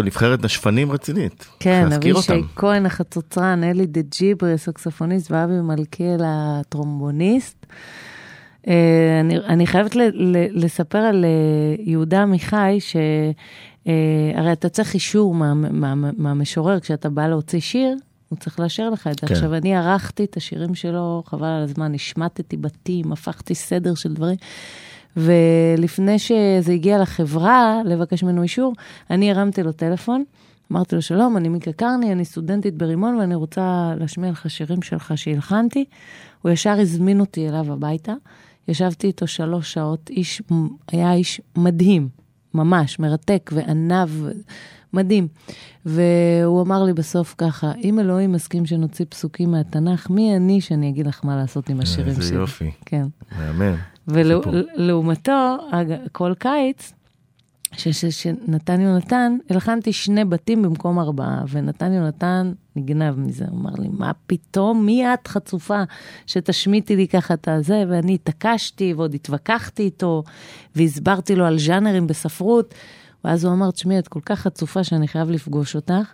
[0.00, 1.46] פה נבחרת נשפנים רצינית.
[1.60, 2.32] כן, אבישי.
[2.56, 7.66] כהן החצוצרן, אלי דה ג'יברי, סקסופוניסט, ואבי מלכיאל הטרומבוניסט.
[8.68, 11.30] אה, אני, אני חייבת ל, ל, לספר על אה,
[11.78, 17.96] יהודה עמיחי, שהרי אתה צריך אישור מה, מה, מה, מהמשורר כשאתה בא להוציא שיר,
[18.28, 19.26] הוא צריך לאשר לך את זה.
[19.26, 19.34] כן.
[19.34, 24.36] עכשיו, אני ערכתי את השירים שלו, חבל על הזמן, השמטתי בתים, הפכתי סדר של דברים.
[25.16, 28.74] ולפני שזה הגיע לחברה לבקש ממנו אישור,
[29.10, 30.24] אני הרמתי לו טלפון,
[30.72, 35.12] אמרתי לו, שלום, אני מיקה קרני, אני סטודנטית ברימון ואני רוצה להשמיע לך שירים שלך
[35.16, 35.84] שהלחנתי.
[36.42, 38.12] הוא ישר הזמין אותי אליו הביתה,
[38.68, 40.42] ישבתי איתו שלוש שעות, איש,
[40.92, 42.08] היה איש מדהים,
[42.54, 44.10] ממש, מרתק ועניו,
[44.92, 45.28] מדהים.
[45.86, 51.06] והוא אמר לי בסוף ככה, אם אלוהים מסכים שנוציא פסוקים מהתנ"ך, מי אני שאני אגיד
[51.06, 52.22] לך מה לעשות עם השירים שלי?
[52.22, 53.06] איזה יופי, כן.
[53.38, 53.76] מהמם.
[54.12, 55.56] ולעומתו,
[56.12, 56.92] כל קיץ,
[57.76, 64.12] שנתן יונתן, הלחנתי שני בתים במקום ארבעה, ונתן יונתן נגנב מזה, הוא אמר לי, מה
[64.26, 65.82] פתאום, מי את חצופה
[66.26, 70.22] שתשמיטי לי ככה את הזה, ואני התעקשתי ועוד התווכחתי איתו,
[70.76, 72.74] והסברתי לו על ז'אנרים בספרות,
[73.24, 76.12] ואז הוא אמר, תשמעי, את כל כך חצופה שאני חייב לפגוש אותך,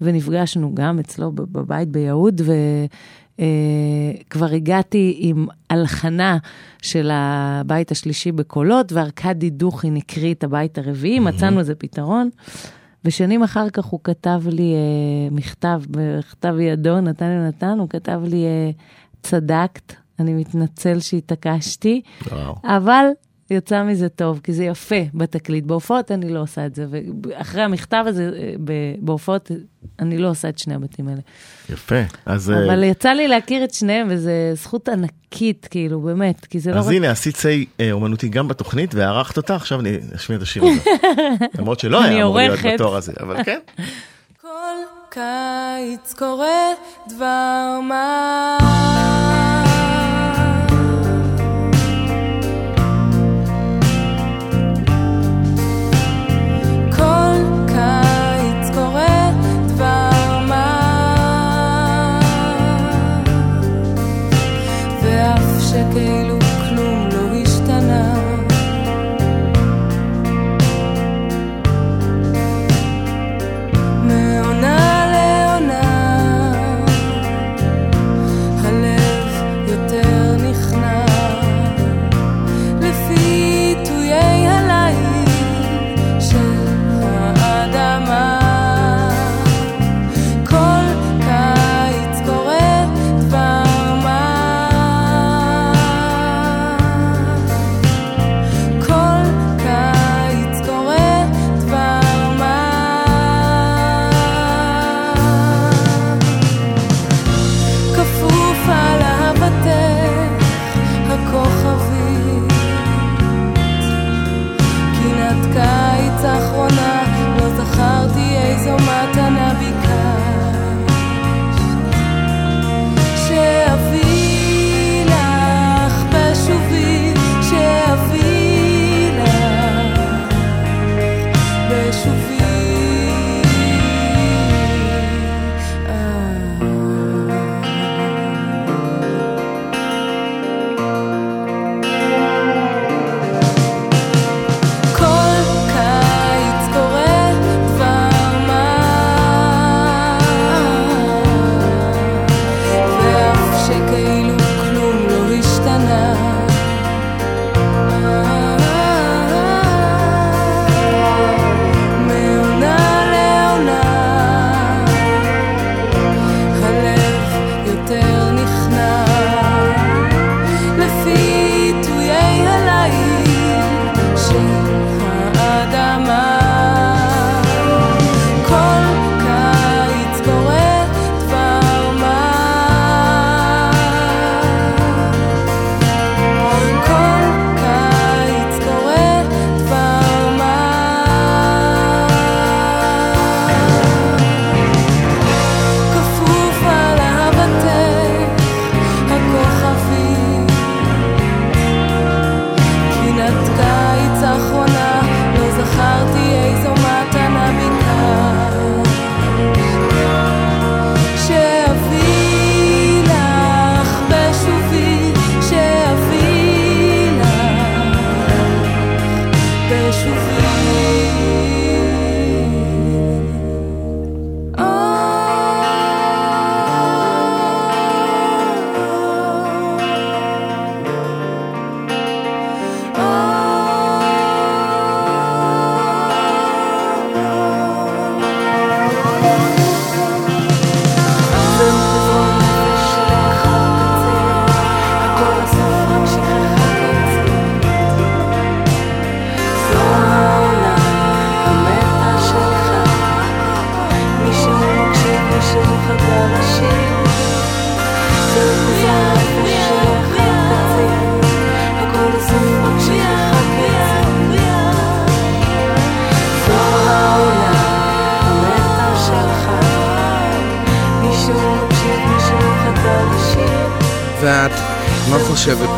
[0.00, 2.40] ונפגשנו גם אצלו בבית ביהוד,
[3.36, 3.40] Uh,
[4.30, 6.38] כבר הגעתי עם הלחנה
[6.82, 12.30] של הבית השלישי בקולות, וארכדי דוכין הקריא את הבית הרביעי, מצאנו איזה פתרון.
[13.04, 18.20] ושנים אחר כך הוא כתב לי uh, מכתב, בכתב ידו, נתן לי נתן, הוא כתב
[18.24, 18.82] לי, uh,
[19.22, 22.02] צדקת, אני מתנצל שהתעקשתי.
[22.64, 23.06] אבל
[23.50, 25.64] יצא מזה טוב, כי זה יפה בתקליט.
[25.64, 29.50] בהופעות אני לא עושה את זה, ואחרי המכתב הזה, אה, ב- בהופעות
[29.98, 31.20] אני לא עושה את שני הבתים האלה.
[31.70, 32.00] יפה.
[32.26, 36.70] אז, אה, אבל יצא לי להכיר את שניהם, וזו זכות ענקית, כאילו, באמת, כי זה
[36.70, 36.94] לא אז רק...
[36.94, 40.90] הנה, עשית סיי אה, אומנותי גם בתוכנית, וערכת אותה, עכשיו אני אשמיע את השיר הזה.
[41.58, 42.58] למרות שלא אני היה אמור להיות.
[42.74, 43.58] בתואר הזה, אבל כן.
[44.42, 44.76] כל
[45.10, 46.72] קיץ קורה
[47.08, 49.45] דבר מה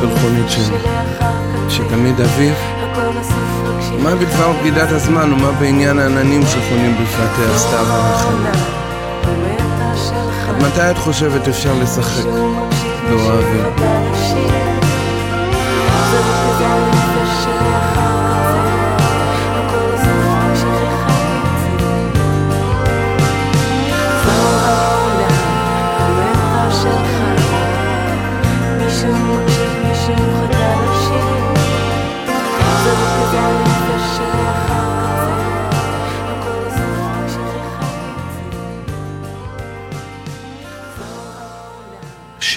[0.00, 0.76] פלחונית שלי?
[1.68, 2.54] שתמיד אביב?
[4.02, 8.46] מה בדבר בגידת הזמן ומה בעניין העננים שחונים בפרטי הסתיו והחיים?
[10.48, 12.24] עד מתי את חושבת אפשר לשחק?
[13.10, 13.87] לא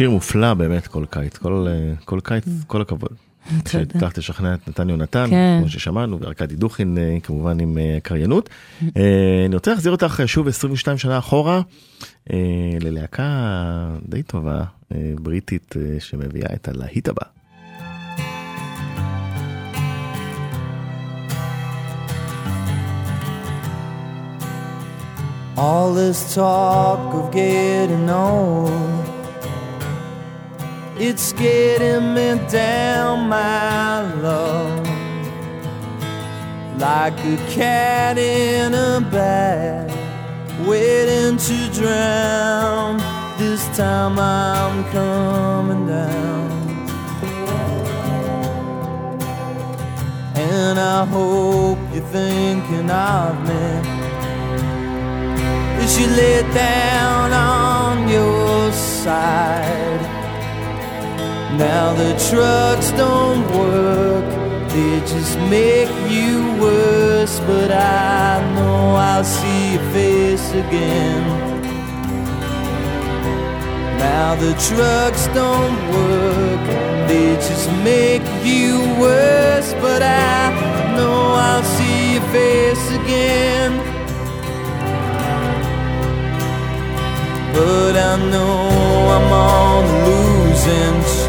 [0.02, 3.10] שיר מופלא באמת כל קיץ, כל, אה, כל קיץ, כל הכבוד.
[3.50, 3.70] תודה.
[3.70, 5.58] שהצלחת לשכנע את נתן יונתן, כן.
[5.60, 8.50] כמו ששמענו, וארכדי דוכין אה, כמובן עם אה, קריינות.
[8.98, 11.62] אה, אני רוצה להחזיר אותך שוב 22 שנה אחורה,
[12.82, 13.26] ללהקה
[14.10, 14.64] די טובה,
[15.16, 17.24] בריטית, אה, שמביאה את הלהיט הבא.
[25.58, 29.11] All this talk of getting old,
[31.04, 34.88] it's getting me down, my love,
[36.78, 39.90] like a cat in a bag,
[40.68, 42.98] waiting to drown.
[43.40, 46.52] This time I'm coming down.
[50.36, 53.66] And I hope you're thinking of me
[55.82, 60.11] as you lay down on your side.
[61.62, 64.26] Now the trucks don't work,
[64.70, 67.40] they just make you worse.
[67.42, 71.24] But I know I'll see your face again.
[74.00, 76.64] Now the trucks don't work,
[77.08, 79.76] they just make you worse.
[79.86, 80.50] But I
[80.98, 83.72] know I'll see your face again.
[87.54, 88.58] But I know
[89.16, 91.21] I'm on a losing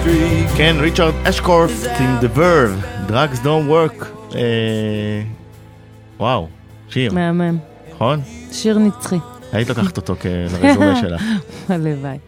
[0.57, 4.05] כן, ריצ'רד אשקורט עם The Verve, Drugs Don't Work.
[4.34, 5.22] אה,
[6.20, 6.48] וואו,
[6.88, 7.59] שיר, מהמם.
[7.94, 8.20] נכון?
[8.53, 9.16] שיר נצחי.
[9.53, 11.22] היית לוקחת אותו כרזומה שלך.
[11.68, 12.18] הלוואי.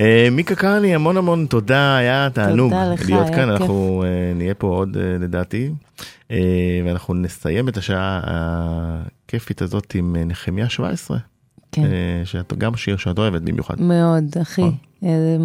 [0.00, 2.72] אה, מיקה קרני, המון המון תודה, היה תענוג
[3.06, 3.50] להיות כאן.
[3.50, 5.70] אנחנו אה, נהיה פה עוד לדעתי,
[6.84, 11.18] ואנחנו נסיים את השעה הכיפית הזאת עם נחמיה 17,
[11.74, 11.84] כן.
[11.84, 11.88] אה,
[12.24, 13.74] שאת גם שיר שאת אוהבת במיוחד.
[13.80, 14.62] מאוד, אחי.
[14.62, 14.74] נכון.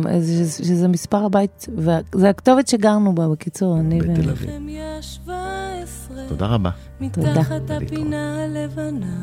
[0.10, 4.04] אה, זה- שזה מספר הבית, וזה הכתובת שגרנו בה, בקיצור, אני ו...
[4.04, 4.50] בתל אביב.
[4.50, 6.70] נחמיה 17, תודה רבה.
[7.02, 9.16] מתחת הפינה הלבנה.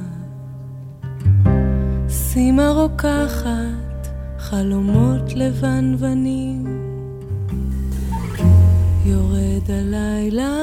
[2.09, 6.65] סימה רוקחת, חלומות לבנוונים.
[9.05, 10.57] יורד הלילה,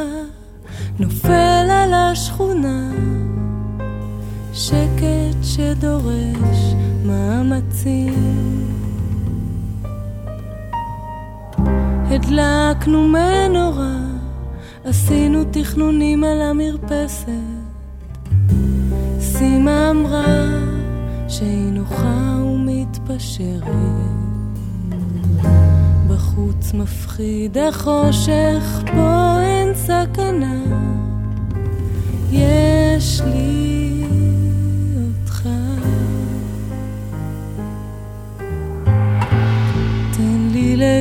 [0.99, 1.31] נופל
[1.69, 2.91] על השכונה.
[4.53, 6.73] שקט שדורש
[7.05, 8.13] מאמצים.
[12.09, 13.97] הדלקנו מנורה,
[14.83, 17.27] עשינו תכנונים על המרפסת.
[19.19, 20.45] סימה אמרה
[21.27, 23.63] שהיא נוחה ומתפשרת.
[26.09, 30.63] בחוץ מפחיד החושך, פה אין סכנה.
[32.31, 34.02] יש לי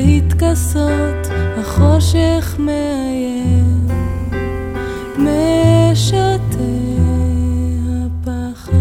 [0.05, 1.27] להתכסות,
[1.59, 3.89] החושך מאיים,
[5.19, 6.59] משתה
[8.23, 8.73] הפחד.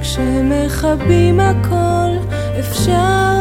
[0.00, 2.10] כשמכבים הכל,
[2.58, 3.39] אפשר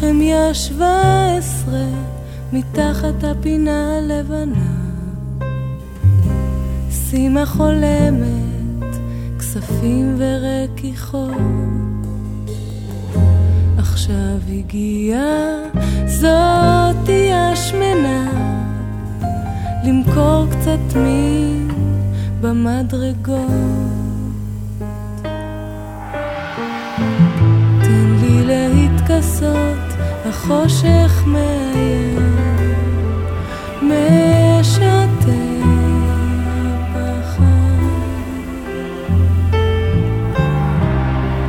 [0.00, 1.86] נחמיה שבע עשרה,
[2.52, 4.70] מתחת הפינה הלבנה.
[6.90, 8.96] סימה חולמת,
[9.38, 11.30] כספים ורכיכות.
[13.78, 15.56] עכשיו הגיעה
[16.06, 18.30] זאתי השמנה,
[19.84, 21.68] למכור קצת מין
[22.40, 23.90] במדרגות.
[29.10, 29.89] להתכסות,
[30.30, 32.36] החושך מאיים,
[33.82, 35.32] משתה
[36.94, 37.40] הפחד.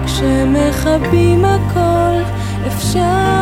[0.06, 2.22] כשמכבים הכל,
[2.68, 3.41] אפשר